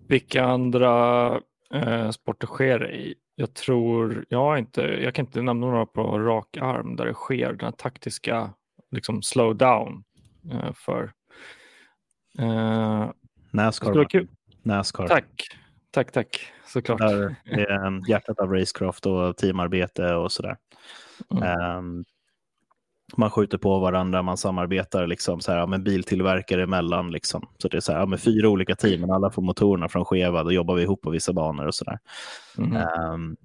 [0.08, 1.30] Vilka andra
[1.74, 3.14] eh, sporter sker i?
[3.40, 7.14] Jag tror, jag, har inte, jag kan inte nämna några på rak arm där det
[7.14, 8.50] sker den här taktiska
[8.90, 10.04] liksom slow down
[10.52, 11.12] eh, för.
[12.38, 13.10] Eh,
[13.50, 14.06] Nascar.
[14.62, 15.08] Nascar.
[15.08, 15.48] Tack,
[15.90, 16.98] tack, tack, såklart.
[16.98, 20.56] Där är um, hjärtat av racecraft och teamarbete och sådär.
[21.30, 21.42] Mm.
[21.42, 22.04] Ehm,
[23.16, 27.10] man skjuter på varandra, man samarbetar liksom så här, ja, med biltillverkare emellan.
[27.10, 27.48] Liksom.
[27.58, 30.04] Så det är så här, ja, med fyra olika team, men alla får motorerna från
[30.04, 31.98] Cheva, då jobbar vi ihop på vissa banor och sådär.
[32.56, 32.76] Mhm.
[32.76, 33.36] Ehm,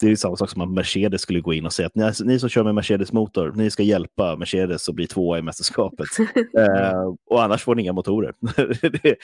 [0.00, 2.38] det är samma sak som att Mercedes skulle gå in och säga att ni, ni
[2.38, 6.06] som kör med Mercedes motor, ni ska hjälpa Mercedes att bli tvåa i mästerskapet.
[6.58, 8.34] Ehm, och annars får ni inga motorer.
[9.02, 9.16] det,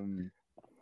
[0.00, 0.30] Ehm,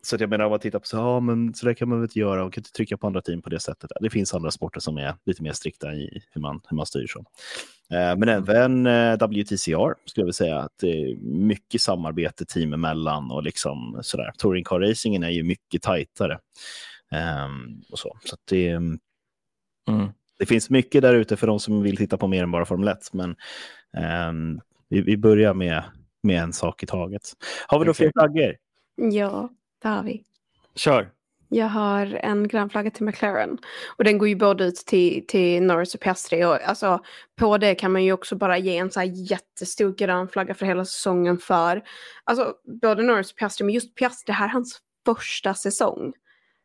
[0.03, 1.99] så att jag menar om man tittar på så, ja, men så där kan man
[1.99, 3.91] väl inte göra och kan inte trycka på andra team på det sättet.
[4.01, 7.07] Det finns andra sporter som är lite mer strikta i hur man, hur man styr
[7.07, 7.25] så.
[7.93, 12.73] Eh, men även eh, WTCR skulle jag vilja säga att det är mycket samarbete team
[12.73, 14.33] emellan och liksom sådär.
[14.39, 16.39] Touring car racingen är ju mycket tajtare.
[17.11, 18.69] Ehm, och så så att det,
[19.89, 20.09] Mm.
[20.39, 22.89] det finns mycket där ute för de som vill titta på mer än bara Formel
[22.89, 23.13] 1.
[23.13, 23.37] Men
[23.97, 25.83] ehm, vi, vi börjar med,
[26.23, 27.23] med en sak i taget.
[27.67, 28.57] Har vi då fler flaggor?
[28.97, 29.49] Ja,
[29.83, 30.23] det har vi.
[30.75, 31.11] Kör.
[31.49, 33.59] Jag har en grön flagga till McLaren.
[33.97, 36.45] Och den går ju både ut till, till Norris och Piastri.
[36.45, 37.01] Och alltså,
[37.37, 40.67] på det kan man ju också bara ge en så här jättestor grön flagga för
[40.67, 41.83] hela säsongen för.
[42.25, 46.13] Alltså både Norris och Piastri, men just Piastri, det här är hans första säsong.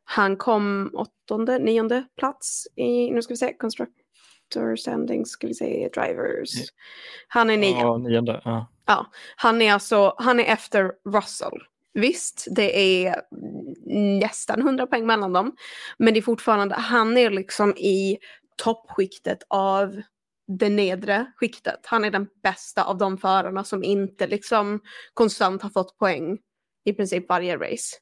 [0.04, 5.90] Han kom åttonde, nionde plats i, nu ska vi se, constructor standings, ska vi se,
[5.94, 6.50] drivers.
[7.28, 7.80] Han är nio.
[7.80, 8.42] Ja, nionde.
[8.86, 9.12] Ja.
[9.36, 11.60] Han är alltså, han är efter Russell.
[11.94, 13.22] Visst, det är
[14.20, 15.56] nästan 100 poäng mellan dem.
[15.98, 18.18] Men det är fortfarande, han är liksom i
[18.58, 20.02] toppskiktet av
[20.48, 21.80] det nedre skiktet.
[21.84, 24.80] Han är den bästa av de förarna som inte liksom
[25.14, 26.38] konstant har fått poäng
[26.86, 27.98] i princip varje race.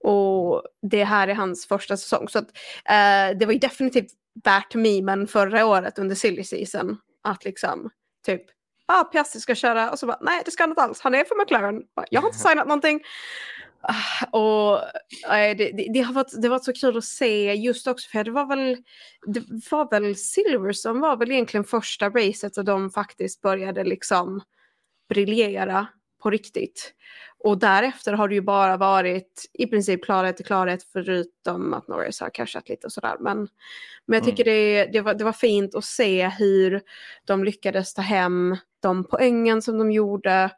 [0.00, 2.28] Och det här är hans första säsong.
[2.28, 2.48] Så att,
[2.84, 4.12] eh, det var ju definitivt
[4.44, 6.96] värt memen förra året under silly season.
[7.22, 7.90] Att liksom
[8.26, 8.42] typ
[8.88, 11.24] ah, Piastri ska köra och så bara nej det ska han inte alls, han är
[11.24, 11.82] för McLaren.
[12.10, 13.00] Jag har inte signat någonting.
[13.80, 14.80] Ah, Och
[15.28, 18.10] nej, det, det, det har varit, det har varit så kul att se just också
[18.10, 18.76] för det var väl,
[19.26, 24.40] det var väl Silver som var väl egentligen första racet och de faktiskt började liksom
[25.08, 25.86] briljera
[26.22, 26.94] på riktigt.
[27.38, 32.20] Och därefter har det ju bara varit i princip klarhet till klarhet förutom att Norris
[32.20, 33.16] har cashat lite och sådär.
[33.20, 33.48] Men,
[34.06, 36.80] men jag tycker det, det, var, det var fint att se hur
[37.24, 40.50] de lyckades ta hem de poängen som de gjorde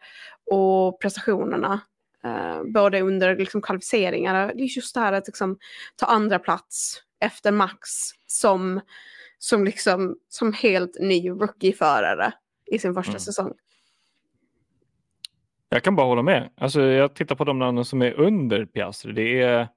[0.51, 1.81] och prestationerna.
[2.25, 5.59] Eh, både under liksom, kvalificeringar, det är just det här att liksom,
[5.97, 7.89] ta andra plats efter Max
[8.27, 8.81] som,
[9.39, 12.33] som, liksom, som helt ny rookie-förare
[12.67, 13.21] i sin första Mm.
[13.21, 13.53] säsong.
[15.69, 16.51] Jag kan bara hålla med.
[16.57, 19.13] Alltså, jag tittar på de namnen som är under Piastri.
[19.13, 19.69] Det är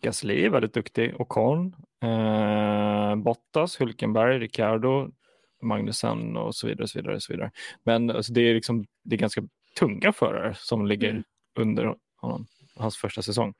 [0.00, 5.10] Gasly, väldigt duktig, Ocon, eh, Bottas, Hulkenberg, Ricardo,
[5.62, 6.82] Magnussen och så vidare.
[6.82, 7.50] Och så vidare, och så vidare.
[7.84, 9.42] Men alltså, det, är liksom, det är ganska
[9.78, 11.24] tunga förare som ligger Mm.
[11.56, 12.46] under honom,
[12.76, 13.54] hans första säsong.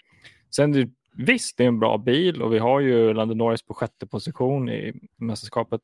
[0.50, 3.74] Sen det, visst, det är en bra bil och vi har ju Lando Norris på
[3.74, 5.80] sjätte position i mästerskapet.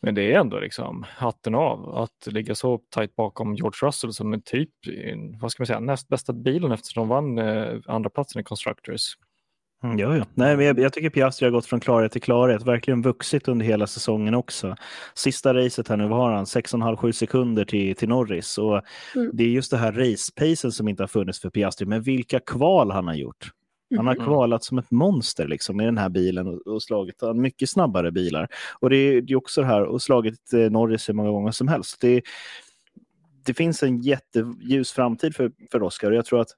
[0.00, 4.32] Men det är ändå liksom hatten av att ligga så tajt bakom George Russell som
[4.32, 4.70] är typ,
[5.40, 9.16] vad ska man säga, näst bästa bilen eftersom de vann eh, andra platsen i Constructors.
[9.84, 10.24] Mm, ja, ja.
[10.34, 13.66] Nej, men jag, jag tycker Piastri har gått från klarhet till klarhet, verkligen vuxit under
[13.66, 14.76] hela säsongen också.
[15.14, 16.44] Sista racet här nu, vad har han?
[16.44, 18.58] 6,5-7 sekunder till, till Norris.
[18.58, 18.82] Och
[19.16, 19.30] Mm.
[19.32, 22.90] Det är just det här racepacen som inte har funnits för Piastri, men vilka kval
[22.90, 23.50] han har gjort.
[23.96, 24.24] Han har Mhm.
[24.24, 28.48] kvalat som ett monster liksom, i den här bilen och, och slagit mycket snabbare bilar.
[28.80, 31.50] Och det är, det är också det här, och slagit eh, Norris hur många gånger
[31.50, 32.00] som helst.
[32.00, 32.22] Det,
[33.46, 36.48] det finns en jätteljus framtid för, för Oscar och jag tror att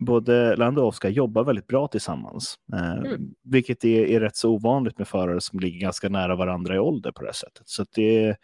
[0.00, 2.54] både Lando och Oscar jobbar väldigt bra tillsammans.
[2.72, 3.34] Eh, Mm.
[3.44, 7.12] Vilket är, är rätt så ovanligt med förare som ligger ganska nära varandra i ålder
[7.12, 7.62] på det sättet.
[7.68, 8.36] Så det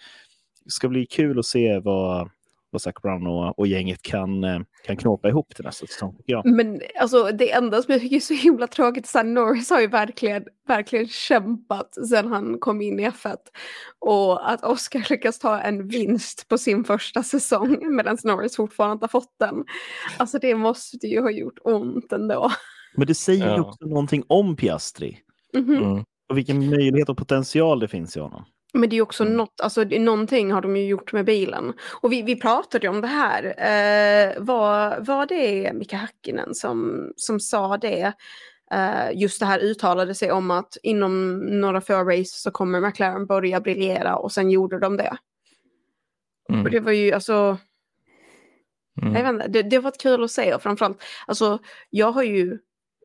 [0.67, 2.31] ska bli kul att se vad,
[2.71, 6.17] vad Zac Brown och, och gänget kan, eh, kan knåpa ihop till nästa säsong.
[6.27, 6.47] Jag.
[6.47, 9.81] Men alltså det enda som jag tycker är så himla tråkigt, så här, Norris har
[9.81, 13.37] ju verkligen, verkligen kämpat sedan han kom in i F1.
[13.99, 19.05] Och att Oscar lyckas ta en vinst på sin första säsong medan Norris fortfarande inte
[19.05, 19.65] har fått den.
[20.19, 22.51] Alltså det måste ju ha gjort ont ändå.
[22.97, 23.61] Men det säger ju Ja.
[23.63, 25.19] också någonting om Piastri
[25.53, 25.77] Mhm.
[25.77, 26.05] Mm.
[26.29, 28.45] och vilken möjlighet och potential det finns i honom.
[28.77, 29.37] Men det är också Mm.
[29.37, 31.73] något, alltså någonting har de ju gjort med bilen.
[32.01, 37.41] Och vi, vi pratade om det här, eh, var, var det Mika Hakkinen som, som
[37.41, 38.13] sa det?
[38.73, 43.27] Eh, just det här uttalade sig om att inom några få race så kommer McLaren
[43.27, 45.17] börja briljera och sen gjorde de det.
[46.49, 46.73] Och Mm.
[46.73, 47.59] det var ju alltså,
[48.95, 49.13] jag Mm.
[49.13, 51.59] vet inte, det, det var kul att se och framförallt, alltså
[51.91, 52.59] jag har ju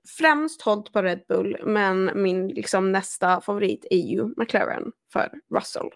[0.07, 5.89] främst hållit på Red Bull men min liksom nästa favorit är ju McLaren för Russell.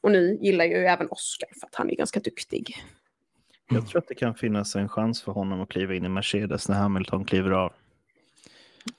[0.00, 2.76] Och nu gillar jag ju även Oscar för att han är ganska duktig.
[3.70, 6.68] Jag tror att det kan finnas en chans för honom att kliva in i Mercedes
[6.68, 7.72] när Hamilton kliver av.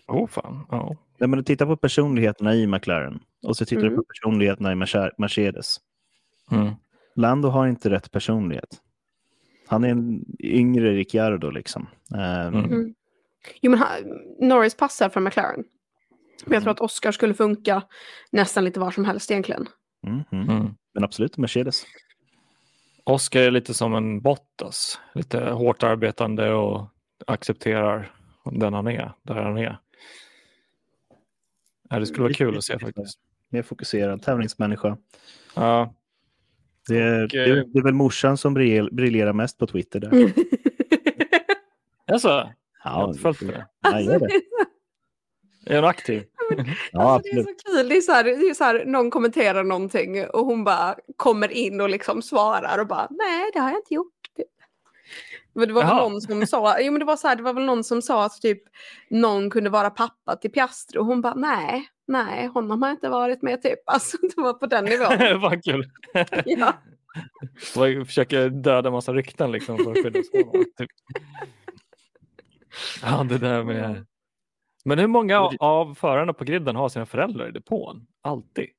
[0.08, 0.66] Oh fan.
[0.72, 0.96] Ja.
[1.18, 3.98] Nej, men titta på personligheterna i McLaren och så tittar du Mm.
[3.98, 5.78] på personligheterna i Merce- Mercedes.
[6.52, 6.72] Mm.
[7.16, 8.82] Lando har inte rätt personlighet.
[9.68, 11.88] Han är en yngre Ricciardo liksom.
[12.16, 12.94] Ehm, Mm.
[13.50, 13.60] Mm.
[13.62, 13.80] Jo men
[14.50, 15.64] Norris passar för McLaren.
[16.46, 17.84] Men jag tror att Oscar skulle funka
[18.32, 19.70] nästan lite var som helst egentligen.
[20.08, 20.50] mm, mm.
[20.50, 20.74] Mm.
[20.94, 21.86] Men absolut Mercedes.
[23.04, 25.00] Oscar är lite som en Bottas.
[25.14, 26.88] Lite hårt arbetande och
[27.28, 28.12] accepterar
[28.52, 29.80] den han är, där han är.
[31.90, 33.20] Ja, det skulle vara kul att se faktiskt.
[33.50, 34.98] Mer fokuserad tävlingsmänniska.
[35.56, 35.94] Ja,
[36.88, 40.00] Det är, Och, det, är, eh, det är väl morsan som briljerar mest på Twitter.
[40.00, 40.34] Där.
[42.14, 42.50] alltså,
[42.84, 44.02] jag har Ja, inte följt det.
[44.02, 44.42] gör det.
[45.66, 46.24] Är hon aktiv?
[46.92, 47.90] Ja, alltså, det är så kul.
[47.90, 51.52] Det är så, här, det är så här, någon kommenterar någonting och hon bara kommer
[51.52, 54.14] in och liksom svarar och bara nej det har jag inte gjort.
[55.54, 55.98] Men det var Jaha.
[56.10, 58.26] någon som sa, jo men det var så här, det var väl någon som sa
[58.26, 58.64] att typ
[59.10, 63.10] någon kunde vara pappa till Piastri och hon bara nej, nej honom har jag inte
[63.10, 63.80] varit med typ.
[63.86, 65.42] Alltså det var på den nivån.
[65.42, 65.86] Vad kul.
[66.46, 66.74] ja.
[67.76, 70.20] Jag försöker döda massa rykten liksom för att skydda.
[70.78, 70.90] Typ.
[73.04, 74.06] Ja, det där med...
[74.86, 78.08] Men hur många av- förarna på griden har sina föräldrar i depån?
[78.22, 78.70] Alltid?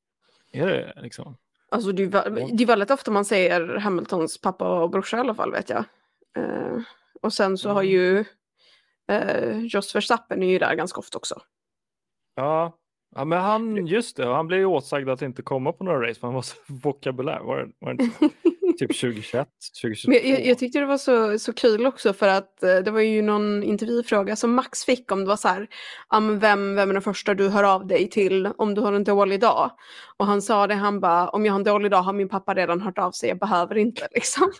[0.52, 1.36] Är det liksom?
[1.68, 5.34] Alltså det är, det är väldigt ofta man ser Hamiltons pappa och brorsa i alla
[5.34, 5.84] fall vet jag.
[6.36, 6.78] Eh,
[7.22, 7.92] och sen så har Mm.
[7.92, 8.24] ju
[9.12, 11.40] uh, Jos Verstappen är ju där ganska ofta också.
[12.34, 12.78] Ja,
[13.16, 16.20] ja men han, just det, han blev ju åtsagd att inte komma på några race
[16.20, 17.40] för han var så vokabulär.
[17.40, 18.28] Var det, var det inte?
[18.78, 19.48] typ 2021,
[19.82, 20.10] 2022?
[20.10, 23.00] Men jag, jag tyckte det var så, så kul också för att eh, det var
[23.00, 25.68] ju någon intervjufråga som Max fick om det var så här,
[26.38, 29.40] vem, vem är den första du hör av dig till om du har en dålig
[29.40, 29.70] dag?
[30.16, 32.54] Och han sa det, han bara, om jag har en dålig dag har min pappa
[32.54, 34.52] redan hört av sig, jag behöver inte liksom.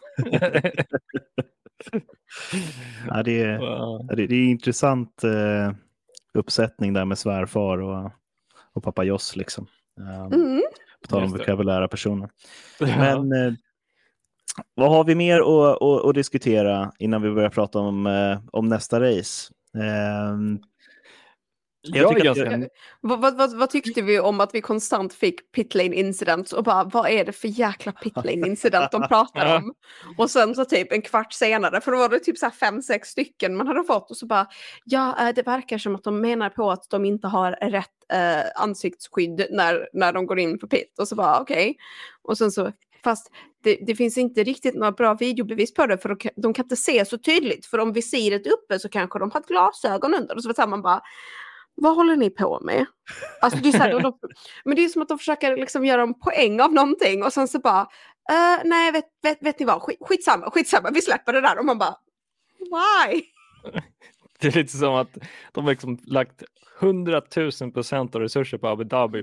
[3.08, 5.74] Ja, det, är, det, det är intressant eh,
[6.34, 8.10] uppsättning där med svärfar och,
[8.72, 9.36] och pappa Joss.
[9.36, 9.66] Liksom.
[9.98, 10.62] Um, Mm.
[11.02, 12.28] på tal om vokabulära personer.
[12.80, 13.52] Men eh,
[14.74, 18.68] vad har vi mer att, att, att diskutera innan vi börjar prata om, eh, om
[18.68, 19.52] nästa race?
[19.74, 20.58] Ehm,
[21.82, 22.68] jag jag det-
[23.00, 26.84] Vad, vad, vad, vad tyckte vi om att vi konstant fick pitlane incident och bara
[26.84, 29.74] vad är det för jäkla pitlane incident de pratar om?
[30.18, 32.82] Och sen så typ en kvart senare, för då var det typ så här fem,
[32.82, 34.46] sex stycken man hade fått och så bara
[34.84, 38.62] ja, eh, det verkar som att de menar på att de inte har rätt eh,
[38.62, 41.76] ansiktsskydd när, när de går in på pit och så bara okej.
[42.22, 42.72] Och sen så,
[43.04, 43.30] fast
[43.62, 46.64] det, det finns inte riktigt några bra videobevis på det för de kan, de kan
[46.64, 50.14] inte se så tydligt för om visiret är uppe så kanske de har ett glasögon
[50.14, 51.02] under och så var man bara
[51.74, 52.86] vad håller ni på med?
[53.40, 54.18] Alltså det är så här, de, de,
[54.64, 57.48] men det är som att de försöker liksom göra en poäng av någonting och sen
[57.48, 61.40] så bara, uh, nej vet, vet, vet ni vad, Skit, skitsamma, skitsamma, vi släpper det
[61.40, 61.96] där och man bara,
[62.58, 63.22] why?
[64.40, 65.18] Det är lite som att
[65.52, 66.42] de har liksom lagt
[66.80, 67.22] 100
[67.60, 69.22] 000 procent av resurser på Abu Dhabi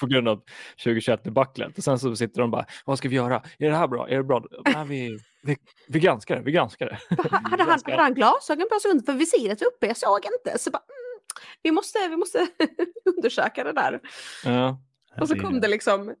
[0.00, 0.42] på grund av
[0.84, 1.78] 2021-debaclet.
[1.78, 3.42] Och sen så sitter de bara, vad ska vi göra?
[3.58, 4.08] Är det här bra?
[4.08, 4.44] Är det bra?
[4.64, 5.56] Nej, vi, vi,
[5.88, 7.16] vi granskar det, vi granskar det.
[7.50, 9.86] Hade han, hade han glasögon på sig under för visiret uppe?
[9.86, 10.58] Jag såg inte.
[10.58, 11.20] Så bara, mm,
[11.62, 12.46] vi måste, vi måste
[13.16, 14.00] undersöka det där.
[14.44, 14.80] Ja,
[15.20, 16.14] Och så kom det liksom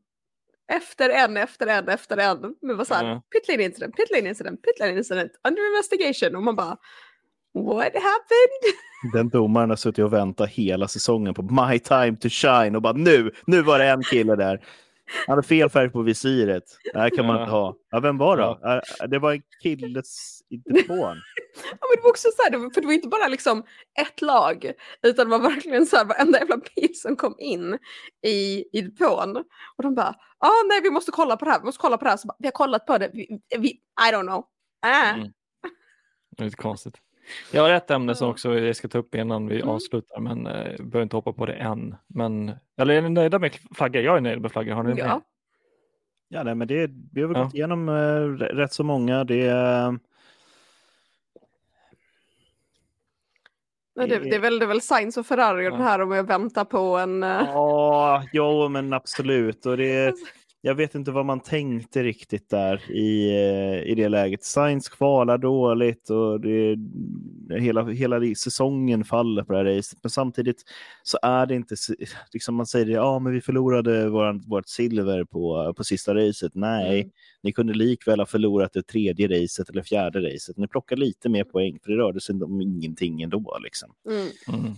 [0.72, 2.54] efter en, efter en, efter en.
[2.62, 3.22] Men var så här, Ja.
[3.32, 6.36] pitlane incident, pitlane incident, pitlane incident, under investigation.
[6.36, 6.76] Och man bara,
[7.64, 8.74] what happened?
[9.12, 12.92] Den domaren har suttit och väntat hela säsongen på my time to shine och bara
[12.92, 14.64] nu, nu var det en kille där.
[15.26, 16.64] Han hade fel färg på visiret.
[16.92, 17.42] Det här kan man Ja.
[17.42, 17.76] inte ha.
[17.90, 18.42] Ja, vem var det?
[18.98, 19.06] Ja.
[19.06, 20.02] Det var en kille
[20.48, 21.16] i depån.
[21.70, 23.62] Ja, men det var också så här, för det var inte bara liksom
[24.00, 27.78] ett lag, utan det var verkligen så här varenda jävla bil som kom in
[28.26, 29.36] i, i depån.
[29.76, 32.04] Och de bara, ah, nej vi måste kolla på det här, vi måste kolla på
[32.04, 32.16] det här.
[32.16, 33.68] Så bara, vi har kollat på det, vi, vi,
[34.08, 34.44] I don't know.
[34.86, 35.14] Äh.
[35.14, 35.28] Mm.
[36.36, 36.94] Det är lite konstigt.
[37.52, 39.68] Jag har ett ämne som också jag ska ta upp innan vi Mm.
[39.68, 41.94] avslutar, men eh, behöver inte hoppa på det än.
[42.06, 44.02] Men, eller är ni nöjda med flaggor?
[44.02, 44.72] Jag är nöjd med flaggor.
[44.72, 45.06] Har ni Ja.
[45.06, 45.20] med?
[46.28, 47.44] Ja, nej, men det, vi har väl Ja.
[47.44, 47.92] gått igenom eh,
[48.56, 49.24] rätt så många.
[49.24, 49.98] Det, är-
[53.94, 55.76] Men det, det är väl, det är väl Sainz och Ferrari och Ja.
[55.76, 57.22] det här om jag väntar på en...
[57.22, 59.66] eh, Ja, jo, men absolut.
[59.66, 60.14] Och det,
[60.66, 64.44] jag vet inte vad man tänkte riktigt där i, eh, i det läget.
[64.44, 66.76] Sainz kvalar dåligt och det,
[67.60, 69.98] hela, hela säsongen faller på det här racet.
[70.02, 70.64] Men samtidigt
[71.02, 71.74] så är det inte,
[72.32, 76.54] liksom man säger det, ja men vi förlorade våran, vårt silver på, på sista racet.
[76.54, 77.10] Nej, Mm.
[77.42, 80.56] ni kunde likväl ha förlorat det tredje racet eller fjärde racet.
[80.56, 83.58] Ni plockar lite mer poäng för det rörde sig om ingenting ändå.
[83.64, 83.92] Liksom.
[84.10, 84.60] Mm.
[84.60, 84.74] Mm.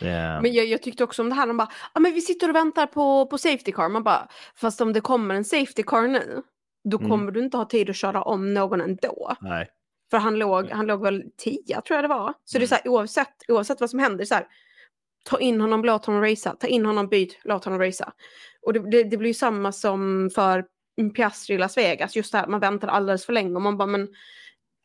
[0.00, 2.48] Det, Men jag, jag tyckte också om det här, de bara, ah, men vi sitter
[2.48, 3.88] och väntar på, på safety car.
[3.88, 6.42] Man bara, fast om det kommer en safety car nu,
[6.84, 7.10] då Mm.
[7.10, 9.34] kommer du inte ha tid att köra om någon ändå.
[9.40, 9.68] nej.
[10.10, 12.34] För han låg, han låg väl 10 tror jag det var.
[12.44, 14.46] Så det är så här, oavsett, oavsett vad som händer, så här,
[15.24, 16.52] ta in honom, låt honom racea.
[16.52, 18.12] Ta in honom, byt, låt honom racea.
[18.66, 20.64] Och det, det, det blir ju samma som för
[21.16, 22.16] Piastri i Las Vegas.
[22.16, 24.08] Just det här, man väntar alldeles för länge och man bara, men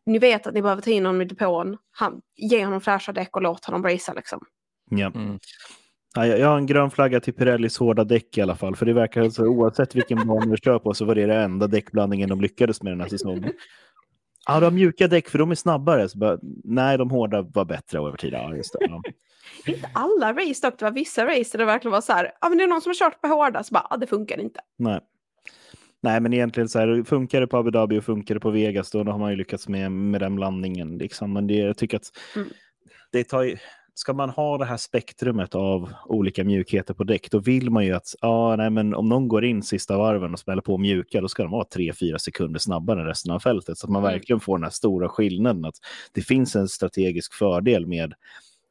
[0.05, 1.77] ni vet att ni behöver ta in honom i depån.
[1.91, 4.45] Han, ge honom fräscha däck och låt honom racea liksom.
[4.89, 5.11] Ja.
[5.15, 5.39] Mm.
[6.15, 8.75] Ja, jag jag har en grön flagga till Pirellis hårda däck i alla fall.
[8.75, 11.67] För det verkar alltså, oavsett vilken bana du kör på så var det den enda
[11.67, 13.51] däckblandningen de lyckades med den här säsongen.
[14.47, 16.09] Ja, de har mjuka däck för de är snabbare.
[16.09, 18.33] Så bara, nej, de hårda var bättre över tid.
[18.33, 18.79] Ja, just det.
[18.81, 19.01] Ja.
[19.67, 22.49] Inte alla race dock, det var vissa race där det verkligen var så här, ja
[22.49, 24.59] men det är någon som har kört på hårda, så bara, ja det funkar inte.
[24.77, 24.99] Nej.
[26.03, 28.91] nej, men egentligen så här, funkar det på Abu Dhabi och funkar det på Vegas
[28.91, 30.97] då, då har man ju lyckats med, med den blandningen.
[30.97, 31.33] Liksom.
[31.33, 32.47] Men det, jag tycker att Mm.
[33.11, 33.57] det tar ju,
[33.95, 37.91] ska man ha det här spektrumet av olika mjukheter på däck, då vill man ju
[37.93, 41.27] att ja, nej, men om någon går in sista varven och smäller på mjuka, då
[41.27, 43.77] ska de vara 3-4 sekunder snabbare än resten av fältet.
[43.77, 44.13] Så att man Mm.
[44.13, 45.65] verkligen får den här stora skillnaden.
[45.65, 45.75] Att
[46.11, 48.13] det finns en strategisk fördel med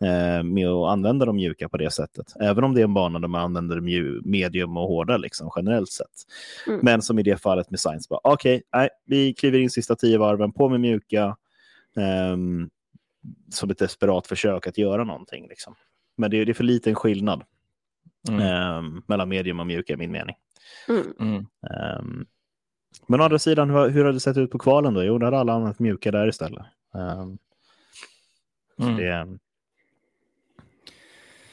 [0.05, 2.33] eh, med att använda de mjuka på det sättet.
[2.41, 3.81] Även om det är en bana där man använder
[4.29, 6.09] medium och hårda liksom, generellt sett.
[6.66, 6.81] Mm.
[6.83, 10.53] Men som i det fallet med Science, okej, nej, vi kliver in sista tio varven,
[10.53, 11.37] på med mjuka.
[11.97, 12.68] ehm,
[13.51, 15.49] som ett desperat försök att göra någonting.
[15.49, 15.75] Liksom.
[16.16, 17.45] Men det är, det är för liten skillnad
[18.29, 18.41] Mm.
[18.41, 20.37] ehm, mellan medium och mjuka i min mening.
[21.20, 21.47] Mm.
[21.70, 22.27] Ehm,
[23.07, 25.05] men å andra sidan, hur, hur har det sett ut på kvalen då?
[25.05, 26.64] Jo, där hade alla annat mjuka där istället.
[28.79, 28.97] Mm.
[28.97, 29.39] det,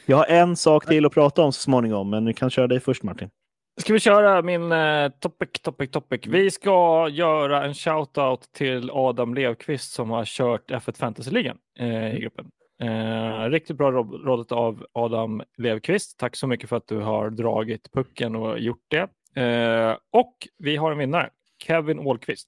[0.06, 2.80] jag har en sak till att prata om så småningom, men vi kan köra dig
[2.80, 3.30] först Martin.
[3.78, 6.22] Ska vi köra min eh, topic, topic, topic?
[6.28, 12.20] Vi ska göra en shout-out till Adam Levqvist som har kört F1 Fantasy-ligan eh, i
[12.20, 12.52] gruppen.
[12.82, 16.20] Eh, riktigt bra rådet av Adam Levqvist.
[16.20, 19.08] Tack så mycket för att du har dragit pucken och gjort det.
[19.42, 21.30] Eh, och vi har en vinnare,
[21.64, 22.48] Kevin Ålqvist.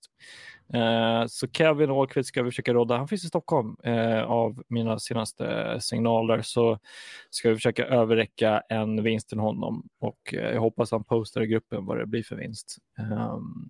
[0.74, 2.97] Eh, så Kevin Ålqvist ska vi försöka råda.
[2.97, 6.41] Han finns i Stockholm eh, av mina senaste signaler.
[6.41, 6.80] Så
[7.30, 11.47] ska vi försöka överräcka en vinst till honom och eh, jag hoppas han postar i
[11.47, 12.78] gruppen vad det blir för vinst.
[12.99, 13.69] Ehm,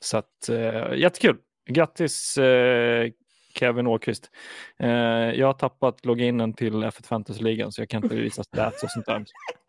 [0.00, 1.36] så att eh, jättekul.
[1.70, 3.10] Grattis eh,
[3.54, 4.30] Kevin Åkvist.
[4.78, 4.88] Eh,
[5.38, 9.06] jag har tappat loginen till F1 Fantasy-ligan så jag kan inte visa stats och sånt
[9.06, 9.24] där.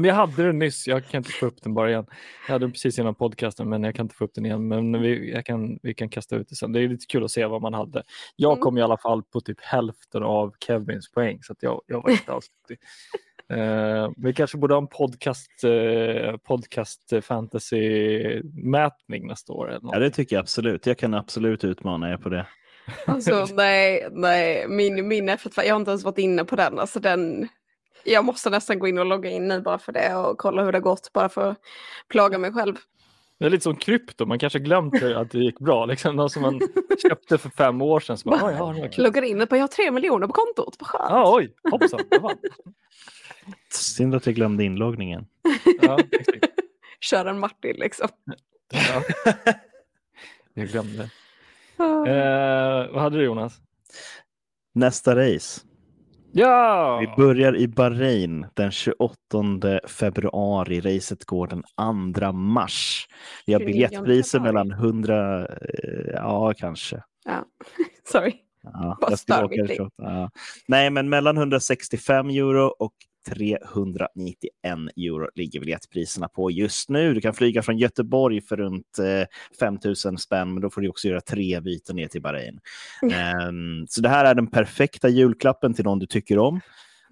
[0.00, 2.06] Men jag hade den nyss, jag kan inte få upp den bara igen.
[2.46, 4.68] Jag hade den precis innan podcasten men jag kan inte få upp den igen.
[4.68, 6.72] Men vi, jag kan, vi kan kasta ut det sen.
[6.72, 8.02] Det är lite kul att se vad man hade.
[8.36, 8.60] Jag Mm.
[8.62, 12.10] kom i alla fall på typ hälften av Kevins poäng så att jag, jag var
[12.10, 12.78] inte alls duktig.
[13.52, 19.68] Eh, vi kanske borde ha en podcast, eh, podcast fantasy-mätning nästa år.
[19.68, 19.90] Eller något.
[19.94, 20.86] Ja, det tycker jag absolut.
[20.86, 22.46] Jag kan absolut utmana er på det.
[23.06, 26.78] Alltså nej, nej, min, min F1, jag har inte ens varit inne på den.
[26.78, 27.48] Alltså den,
[28.06, 30.72] jag måste nästan gå in och logga in nu bara för det och kolla hur
[30.72, 31.58] det har gått, bara för att
[32.08, 32.76] plåga mig själv.
[33.38, 35.86] Det är lite som krypto, man kanske glömt att det gick bra.
[35.86, 36.60] Liksom, någon som man
[37.02, 38.18] köpte för fem år sedan.
[38.18, 40.76] Så bara, "Oj, ja, kul." Loggar in och bara, jag har tre miljoner på kontot,
[40.78, 41.10] vad skönt.
[41.10, 42.00] Ja, oj, hoppsan.
[43.72, 45.26] Synd att jag glömde inloggningen.
[45.82, 46.46] Ja, exakt.
[47.00, 48.08] Kör en Martin liksom.
[48.72, 49.02] Ja.
[50.54, 51.02] Jag glömde.
[51.78, 53.60] Eh, vad hade du Jonas?
[54.74, 55.60] Nästa race.
[56.38, 56.98] Ja!
[57.00, 60.80] Vi börjar i Bahrain den 28 februari.
[60.80, 61.62] Racet går den
[62.14, 63.06] 2 mars.
[63.46, 65.46] Vi har 29 biljettpriser mellan 100, eh,
[66.14, 67.02] ja kanske.
[67.24, 67.44] Ja.
[68.12, 68.34] Sorry.
[68.62, 70.30] Ja, jag åka mitt det 28, ja.
[70.68, 72.94] Nej, men mellan 165 euro och
[73.28, 77.14] 391 euro ligger biljettpriserna på just nu.
[77.14, 79.26] Du kan flyga från Göteborg för runt eh,
[79.60, 82.58] 5000 spänn, men då får du också göra tre byten ner till Bahrain.
[83.48, 86.60] Um, så det här är den perfekta julklappen till någon du tycker om.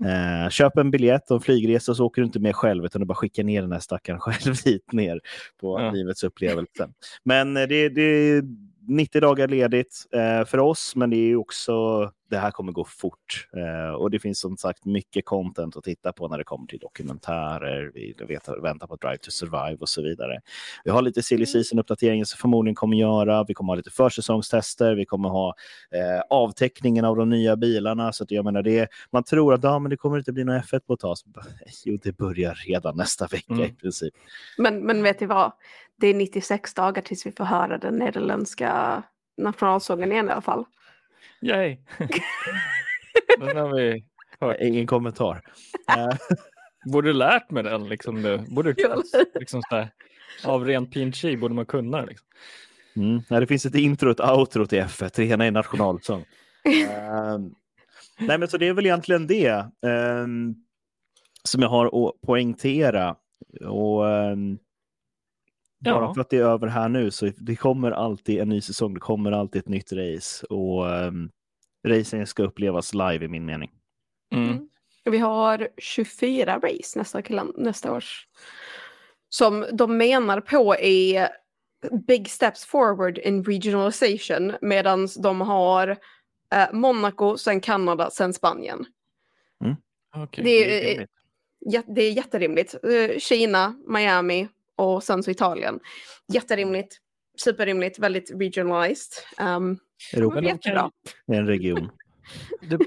[0.04, 3.06] Eh, köp en biljett och en flygresa så åker du inte med själv utan du
[3.06, 5.20] bara skickar ner den här stackaren själv hit ner
[5.60, 5.90] på Ja.
[5.90, 6.88] livets upplevelse.
[7.24, 8.42] Men eh, det, det är
[8.88, 13.48] 90 dagar ledigt eh, för oss, men det är också, det här kommer gå fort.
[13.56, 16.78] Eh, och det finns som sagt mycket content att titta på när det kommer till
[16.78, 20.40] dokumentärer, vi vet, väntar på Drive to Survive och så vidare.
[20.84, 23.44] Vi har lite silly season-uppdateringar som förmodligen kommer göra.
[23.44, 24.94] Vi kommer ha lite försäsongstester.
[24.94, 25.54] Vi kommer ha
[25.90, 28.12] eh, avteckningen av de nya bilarna.
[28.12, 30.60] Så att jag menar det, man tror att ja, men det kommer inte bli någon
[30.60, 31.16] F1 på ett tag.
[31.84, 33.66] Jo, det börjar redan nästa vecka Mm.
[33.66, 34.14] i princip.
[34.58, 35.52] Men, men vet ni vad?
[36.00, 39.02] Det är 96 dagar tills vi får höra den nederländska
[39.36, 40.64] nationalsången igen i alla fall.
[41.40, 41.78] Yay!
[43.38, 44.04] Den har vi
[44.40, 44.56] hört.
[44.60, 45.42] Ingen kommentar.
[45.96, 46.16] Eh,
[46.92, 48.38] Borde lärt mig den liksom nu.
[48.48, 48.74] Borde,
[49.34, 49.90] liksom så här,
[50.44, 52.06] av ren PNG borde man kunna det.
[52.06, 52.26] Liksom.
[52.96, 53.22] Mm.
[53.28, 55.10] Det finns ett intro och ett outro till F1.
[55.16, 56.24] Det ena är nationalsång.
[56.64, 57.54] Ehm,
[58.18, 60.54] nej, men så det är väl egentligen det ehm,
[61.44, 63.16] som jag har att poängtera.
[63.66, 64.58] Och, ehm,
[65.84, 66.14] bara Ja.
[66.14, 68.94] för att det är över här nu så det kommer alltid en ny säsong.
[68.94, 71.30] Det kommer alltid ett nytt race och um,
[71.86, 73.70] racingen ska upplevas live i min mening.
[74.34, 74.50] Mm.
[74.50, 74.68] Mm.
[75.04, 77.22] Vi har 24 race nästa,
[77.56, 78.28] nästa års.
[79.28, 81.28] Som de menar på är
[82.06, 85.88] big steps forward in regionalization medan de har
[86.54, 88.86] eh, Monaco, sen Kanada, sen Spanien.
[90.16, 90.44] Okej.
[90.44, 91.06] Det är, det är
[91.78, 92.74] jä- det är jätterimligt.
[92.84, 95.80] Eh, Kina, Miami och sen så Italien.
[96.32, 96.96] Jätterimligt,
[97.44, 99.12] superrimligt, väldigt regionalized.
[99.40, 99.78] Um,
[100.12, 101.90] Europa är en region.
[102.60, 102.78] Det,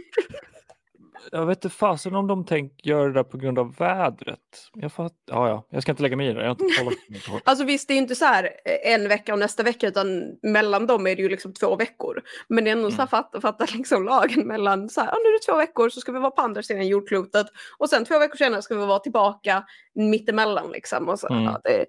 [1.31, 4.39] jag vet inte fasen om de tänker göra det där på grund av vädret.
[4.73, 5.67] Jag, fatt, ja, ja.
[5.69, 6.39] jag ska inte lägga mig i det.
[6.41, 7.41] Jag har inte kollat.
[7.45, 10.87] Alltså visst, det är inte så här eh, en vecka och nästa vecka utan mellan
[10.87, 12.21] dem är det ju liksom två veckor.
[12.47, 13.07] Men det är ändå så här Mm.
[13.07, 16.11] fatta, fatta liksom lagen mellan så här, ja, nu är det två veckor så ska
[16.11, 17.47] vi vara på andra sidan jordklotet
[17.77, 19.63] och sen två veckor senare ska vi vara tillbaka
[19.95, 21.09] mittemellan liksom.
[21.09, 21.43] Och så, Mm.
[21.43, 21.85] ja, det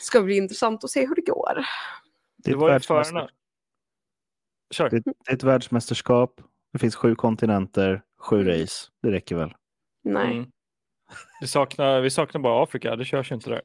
[0.00, 1.54] ska bli intressant att se hur det går.
[2.36, 3.28] Det Det var ju förna...
[4.70, 4.90] Kör.
[4.90, 6.40] det, det är ett världsmästerskap.
[6.72, 8.60] Det finns sju kontinenter, sju Mm.
[8.60, 8.86] race.
[9.02, 9.54] Det räcker väl.
[10.04, 10.32] Nej.
[10.36, 10.46] Mm.
[11.40, 12.96] Det saknar, vi saknar bara Afrika.
[12.96, 13.62] Det körs ju inte där.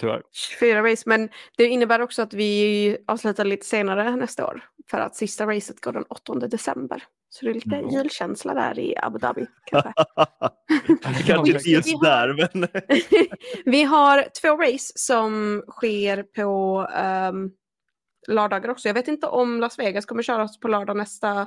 [0.00, 0.22] Tyvärr.
[0.32, 4.64] 24 race, men det innebär också att vi avslutar lite senare nästa år.
[4.90, 7.02] För att sista racet går den 8 december.
[7.28, 7.90] Så det är lite Mm.
[7.90, 9.92] julkänsla där i Abu Dhabi kanske.
[11.26, 12.68] Kanske inte just Vi där, men
[13.64, 16.80] Vi har två race som sker på
[17.32, 17.50] um,
[18.28, 18.88] lördagar också.
[18.88, 21.46] Jag vet inte om Las Vegas kommer köras på lördag nästa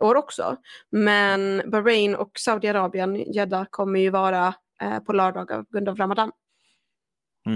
[0.00, 0.56] år också.
[0.90, 6.32] Men Bahrain och Saudiarabien, Jeddah, kommer ju vara eh, på lördagar på grund av Ramadan.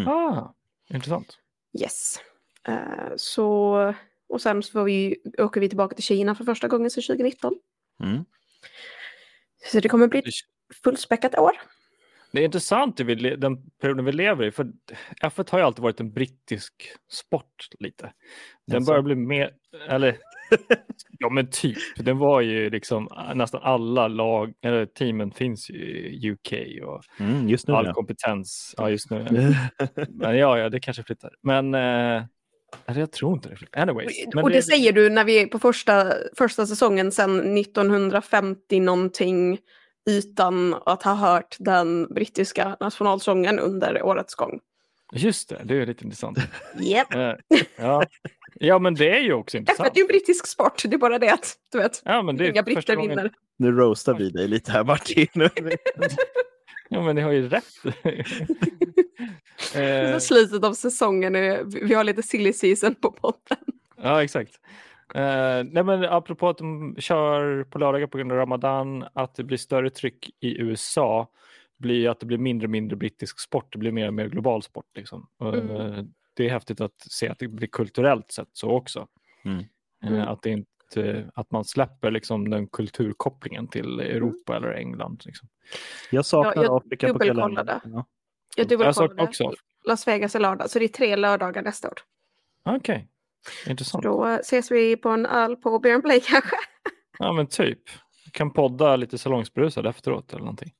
[0.06, 0.54] Ah,
[0.90, 1.38] intressant.
[1.80, 2.20] Yes.
[2.68, 3.94] Eh, så,
[4.28, 7.54] och sen så får vi, åker vi tillbaka till Kina för första gången sedan 2019.
[8.00, 8.24] mm.
[9.72, 10.34] Så det kommer bli ett
[10.84, 11.52] fullspäckat år.
[12.34, 14.50] Det är intressant det den perioden vi lever i.
[14.50, 14.66] För
[15.22, 16.72] F1 har ju alltid varit en brittisk
[17.10, 18.12] sport lite.
[18.66, 18.86] Den Jaså?
[18.86, 19.50] börjar bli mer,
[19.88, 20.16] eller
[21.18, 21.78] ja men typ.
[21.96, 26.52] Den var ju liksom nästan alla lag, eller teamen finns ju i UK
[26.84, 27.92] och Mm, just nu all ja.
[27.92, 28.74] kompetens.
[28.76, 29.26] Ja just nu.
[30.08, 31.34] Men ja, ja det kanske flyttar.
[31.42, 32.24] Men eh,
[32.86, 33.80] eller jag tror inte det flyttar.
[33.80, 34.24] Anyways.
[34.34, 39.58] Men och det, säger du när vi är på första, första säsongen sedan 1950 någonting
[40.06, 44.60] utan att ha hört den brittiska nationalsången under årets gång.
[45.12, 46.38] Just det, det är lite intressant.
[46.80, 47.14] Yep.
[47.14, 47.32] Eh,
[47.76, 48.02] ja.
[48.54, 49.90] ja men det är ju också F1 intressant.
[49.94, 52.44] är ju en brittisk sport, det är bara det att du vet, Ja, men det
[52.46, 53.32] är inga första britter gången- vinner.
[53.56, 55.26] Nu roastar vi dig lite här Martin.
[56.88, 57.64] Ja, men ni har ju rätt.
[59.74, 61.32] eh, slutet av säsongen,
[61.88, 63.58] vi har lite silly season på podden.
[64.02, 64.60] ja, exakt.
[65.14, 69.44] Eh, nej, men apropå att de kör på lördagar på grund av Ramadan, att det
[69.44, 71.30] blir större tryck i USA
[71.78, 73.72] blir att det blir mindre och mindre brittisk sport.
[73.72, 74.86] Det blir mer och mer global sport.
[74.94, 75.28] Liksom.
[75.40, 75.70] Mm.
[75.70, 76.04] eh,
[76.34, 79.06] Det är häftigt att se att det blir kulturellt sett så också.
[79.44, 79.64] Mm.
[80.04, 80.28] Mm.
[80.28, 84.16] Att, det inte, att man släpper liksom, den kulturkopplingen till Mm.
[84.16, 85.22] Europa eller England.
[85.24, 85.48] Liksom.
[86.10, 87.80] Jag saknar Ja, jag Afrika på kalendern.
[87.84, 88.06] Ja.
[88.56, 89.22] Jag Jag saknar dubbelkollade.
[89.28, 89.52] också.
[89.88, 91.94] Las Vegas är lördag, så det är tre lördagar nästa år.
[92.64, 93.13] Okej, Så
[93.66, 94.04] intressant.
[94.04, 96.56] då ses vi på en öl på Bear Play kanske.
[97.18, 97.78] Ja men typ.
[98.24, 100.72] Vi kan podda lite salongsberusad efteråt eller någonting.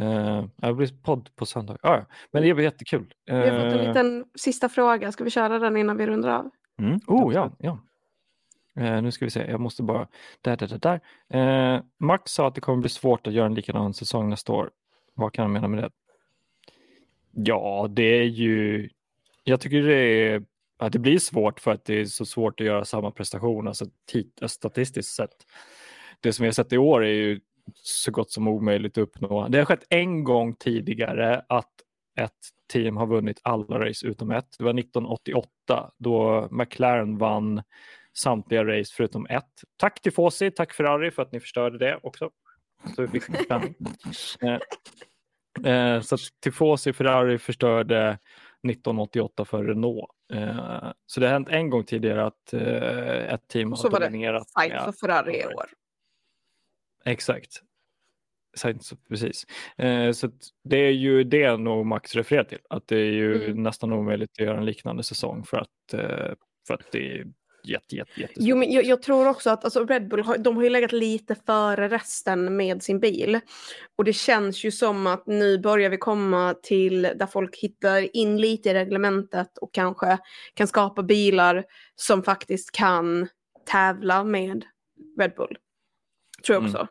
[0.00, 1.76] Uh, det blir podd på söndag.
[1.82, 2.04] Ah, ja.
[2.30, 3.14] Men det blir jättekul.
[3.26, 6.28] Vi har fått en Eh, liten sista fråga, ska vi köra den innan vi rundar
[6.30, 6.50] av?
[6.78, 7.78] Mm, Oh ja, ja.
[8.76, 10.08] Eh, nu ska vi se, jag måste bara...
[10.40, 11.74] Där, där, där, där.
[11.74, 14.70] Eh, Max sa att det kommer bli svårt att göra en likadan säsong nästa år.
[15.14, 15.90] Vad kan han mena med det?
[17.30, 18.88] Ja, det är ju...
[19.44, 20.42] Jag tycker det är...
[20.82, 23.86] Att det blir svårt för att det är så svårt att göra samma prestation, alltså
[24.46, 25.36] statistiskt sett.
[26.20, 27.40] Det som vi har sett i år är ju
[27.74, 29.48] så gott som omöjligt att uppnå.
[29.48, 31.70] Det har skett en gång tidigare att
[32.20, 32.38] ett
[32.72, 34.46] team har vunnit alla race utom ett.
[34.58, 37.62] Det var 1988 då McLaren vann
[38.14, 39.62] samtliga race förutom ett.
[39.76, 42.30] Tack till Fossi, tack Ferrari för att ni förstörde det också.
[42.96, 43.24] Så vi fick
[44.42, 44.58] eh,
[45.72, 48.18] eh, så Tifosi Ferrari förstörde
[48.68, 50.10] 1988 för Renault.
[50.32, 54.50] Eh, så det har hänt en gång tidigare att eh, ett team har dominerat.
[54.50, 55.66] Så var det för Ferrari i år.
[57.04, 57.62] Exakt.
[59.08, 59.46] Precis.
[59.76, 60.30] Eh, så
[60.64, 62.58] det är ju det nog Max refererar till.
[62.68, 63.62] Att det är ju mm.
[63.62, 66.34] nästan omöjligt att göra en liknande säsong för att, eh,
[66.66, 67.24] för att det
[67.64, 68.46] jätte, jätte, jättesvårt.
[68.46, 70.92] Jo, men jag, jag, tror också att alltså, Red Bull har, de har ju legat
[70.92, 73.40] lite före resten med sin bil.
[73.96, 78.40] Och det känns ju som att nu börjar vi komma till där folk hittar in
[78.40, 80.18] lite i reglementet och kanske
[80.54, 81.64] kan skapa bilar
[81.94, 83.28] som faktiskt kan
[83.66, 84.64] tävla med
[85.18, 85.56] Red Bull.
[86.46, 86.70] Tror jag mm.
[86.70, 86.88] också.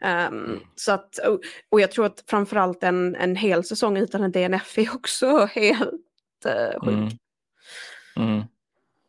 [0.00, 0.60] Um, mm.
[0.74, 4.78] så att, och, och, jag tror att framförallt en, en hel säsong utan en DNF
[4.78, 5.92] är också helt
[6.46, 6.94] uh, sjuk.
[6.94, 7.08] Mm.
[8.16, 8.42] Mm.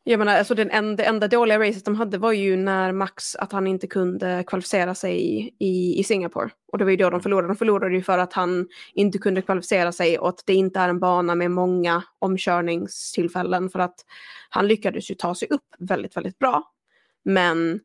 [0.09, 3.35] Jag menar, alltså den enda, det enda dåliga racet de hade var ju när Max,
[3.35, 6.49] att han inte kunde kvalificera sig i, i, i Singapore.
[6.71, 7.47] Och det var ju då de förlorade.
[7.47, 10.89] De förlorade ju för att han inte kunde kvalificera sig och att det inte är
[10.89, 13.69] en bana med många omkörningstillfällen.
[13.69, 13.95] För att
[14.49, 16.71] han lyckades ju ta sig upp väldigt, väldigt bra.
[17.25, 17.79] Men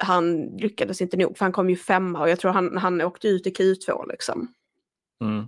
[0.00, 3.28] han lyckades inte nog, för han kom ju femma och jag tror han, han åkte
[3.28, 4.54] ut i Q2 liksom.
[5.24, 5.46] Mm.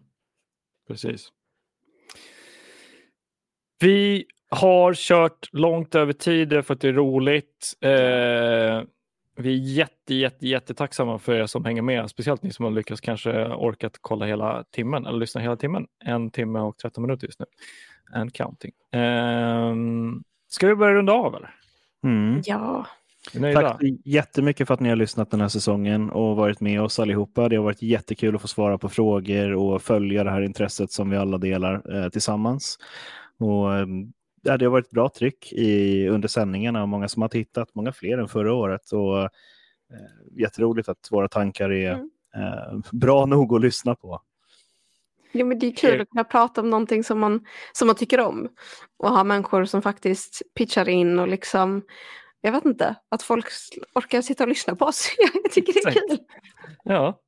[0.89, 1.29] Precis.
[3.79, 7.73] Vi har kört långt över tid för att det är roligt.
[7.81, 8.83] Eh,
[9.37, 13.01] vi är jätte, jätte, jättetacksamma för er som hänger med, speciellt ni som har lyckats
[13.01, 15.87] kanske orkat kolla hela timmen eller lyssna hela timmen.
[16.05, 17.47] En timme och 13 minuter just nu.
[18.13, 18.73] And counting.
[18.93, 19.75] Eh,
[20.49, 21.55] ska vi börja runda av eller?
[22.05, 22.43] Mm.
[22.45, 22.87] Ja.
[23.33, 26.99] Tack så jättemycket för att ni har lyssnat den här säsongen och varit med oss
[26.99, 27.49] allihopa.
[27.49, 31.11] Det har varit jättekul att få svara på frågor och följa det här intresset som
[31.11, 32.79] vi alla delar eh, tillsammans.
[33.39, 33.87] Och, eh,
[34.43, 37.93] ja, det har varit bra tryck i, under sändningarna och många som har tittat, många
[37.93, 38.93] fler än förra året.
[38.93, 39.29] Och, eh,
[40.31, 42.11] jätteroligt att våra tankar är mm.
[42.35, 44.23] eh, bra nog att lyssna på.
[45.33, 48.21] Ja, men det är kul att kunna prata om någonting som man, som man tycker
[48.21, 48.49] om
[48.97, 51.83] och ha människor som faktiskt pitchar in och liksom
[52.41, 53.47] jag vet inte, att folk
[53.95, 55.15] orkar sitta och lyssna på oss.
[55.45, 56.19] jag tycker det är kul.
[56.85, 57.21] Ja,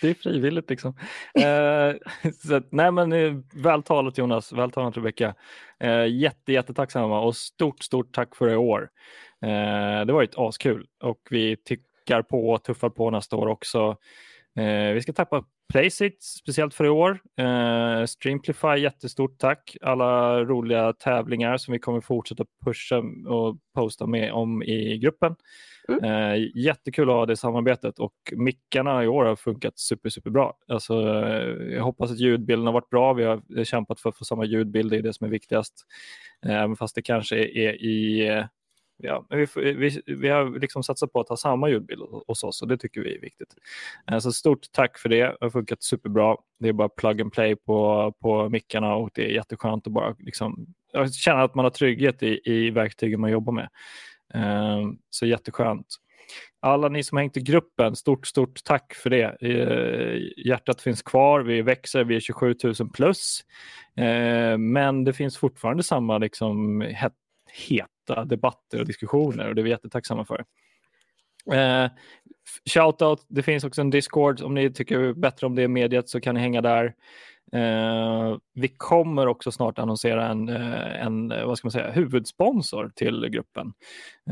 [0.00, 0.94] det är frivilligt liksom.
[1.34, 5.34] eh, så, nej men eh, väl talat Jonas, väl talat Rebecka.
[5.80, 8.90] Eh, jätte, jättetacksamma och stort, stort tack för i år.
[9.42, 13.96] Eh, det var ett askul och vi tickar på och tuffar på nästa år också.
[14.56, 17.20] Eh, vi ska tappa Placeit, speciellt för i år.
[17.38, 19.76] Eh, Streamplify, jättestort tack.
[19.82, 25.36] Alla roliga tävlingar som vi kommer fortsätta pusha och posta med om i gruppen.
[25.88, 26.04] Mm.
[26.04, 30.54] Eh, jättekul att ha det samarbetet och mickarna i år har funkat super, super bra.
[30.68, 33.12] Alltså, eh, jag hoppas att ljudbilden har varit bra.
[33.12, 35.74] Vi har kämpat för att få samma ljudbild, det är det som är viktigast.
[36.46, 38.28] Eh, även fast det kanske är i
[38.98, 42.68] ja, vi, vi, vi har liksom satsat på att ha samma ljudbild hos oss och
[42.68, 43.54] det tycker vi är viktigt.
[44.10, 46.36] Eh, så stort tack för det, det har funkat superbra.
[46.60, 50.16] Det är bara plug and play på, på mickarna och det är jätteskönt att bara
[50.18, 50.66] liksom,
[51.12, 53.68] känna att man har trygghet i, i verktygen man jobbar med.
[54.34, 55.86] Eh, så jätteskönt.
[56.60, 59.36] Alla ni som hängt i gruppen, stort, stort tack för det.
[59.40, 63.40] Eh, hjärtat finns kvar, vi växer, vi är 27 000 plus.
[64.58, 66.82] Men det finns fortfarande samma liksom,
[67.50, 70.44] heta debatter och diskussioner och det är vi jättetacksamma för.
[71.52, 71.90] Eh,
[72.70, 74.42] shoutout, det finns också en Discord.
[74.42, 76.94] Om ni tycker bättre om det mediet så kan ni hänga där.
[77.52, 82.92] Eh, vi kommer också snart annonsera en, eh, en eh, vad ska man säga, huvudsponsor
[82.94, 83.72] till gruppen.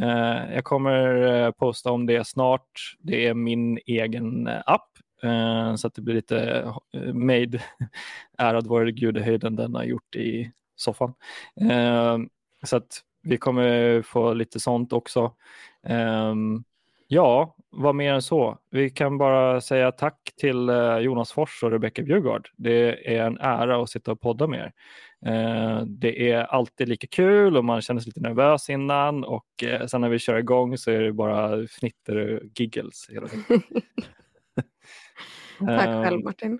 [0.01, 2.97] Eh, jag kommer eh, posta om det snart.
[2.98, 4.90] Det är min egen app
[5.22, 6.64] eh, så att det blir lite
[7.12, 7.62] made
[8.38, 11.14] ärad vare gudahöjden den har gjort i soffan.
[12.64, 15.32] så att vi kommer få lite sånt också.
[15.82, 16.65] Um,
[17.09, 18.59] ja, vad mer än så?
[18.70, 22.48] Vi kan bara säga tack till uh, Jonas Fors och Rebecka Bjurgård.
[22.57, 24.73] Det är en ära att sitta och podda med er.
[25.27, 29.86] Uh, det är alltid lika kul och man känner sig lite nervös innan och uh,
[29.86, 33.44] sen när vi kör igång så är det bara fnitter och giggles hela tiden.
[35.59, 36.59] tack själv Martin.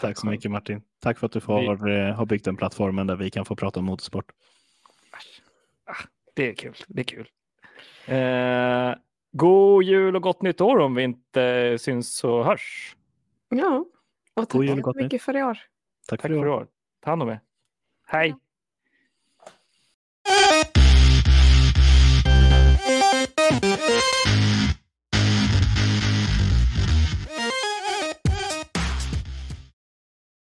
[0.00, 0.82] Tack så mycket Martin.
[1.00, 2.12] Tack för att du får, vi...
[2.12, 4.32] har byggt den plattformen där vi kan få prata om motorsport
[6.34, 6.74] det är kul.
[6.88, 7.28] Det är kul.
[8.06, 8.94] Eh,
[9.32, 12.96] god jul och gott nytt år om vi inte syns och hörs.
[13.48, 13.84] Ja,
[14.34, 15.54] Och tack God jul och så mycket för i år.
[16.08, 16.66] Tack, Tack för i år.
[17.00, 17.40] Ta hand om er.
[18.06, 18.34] Hej!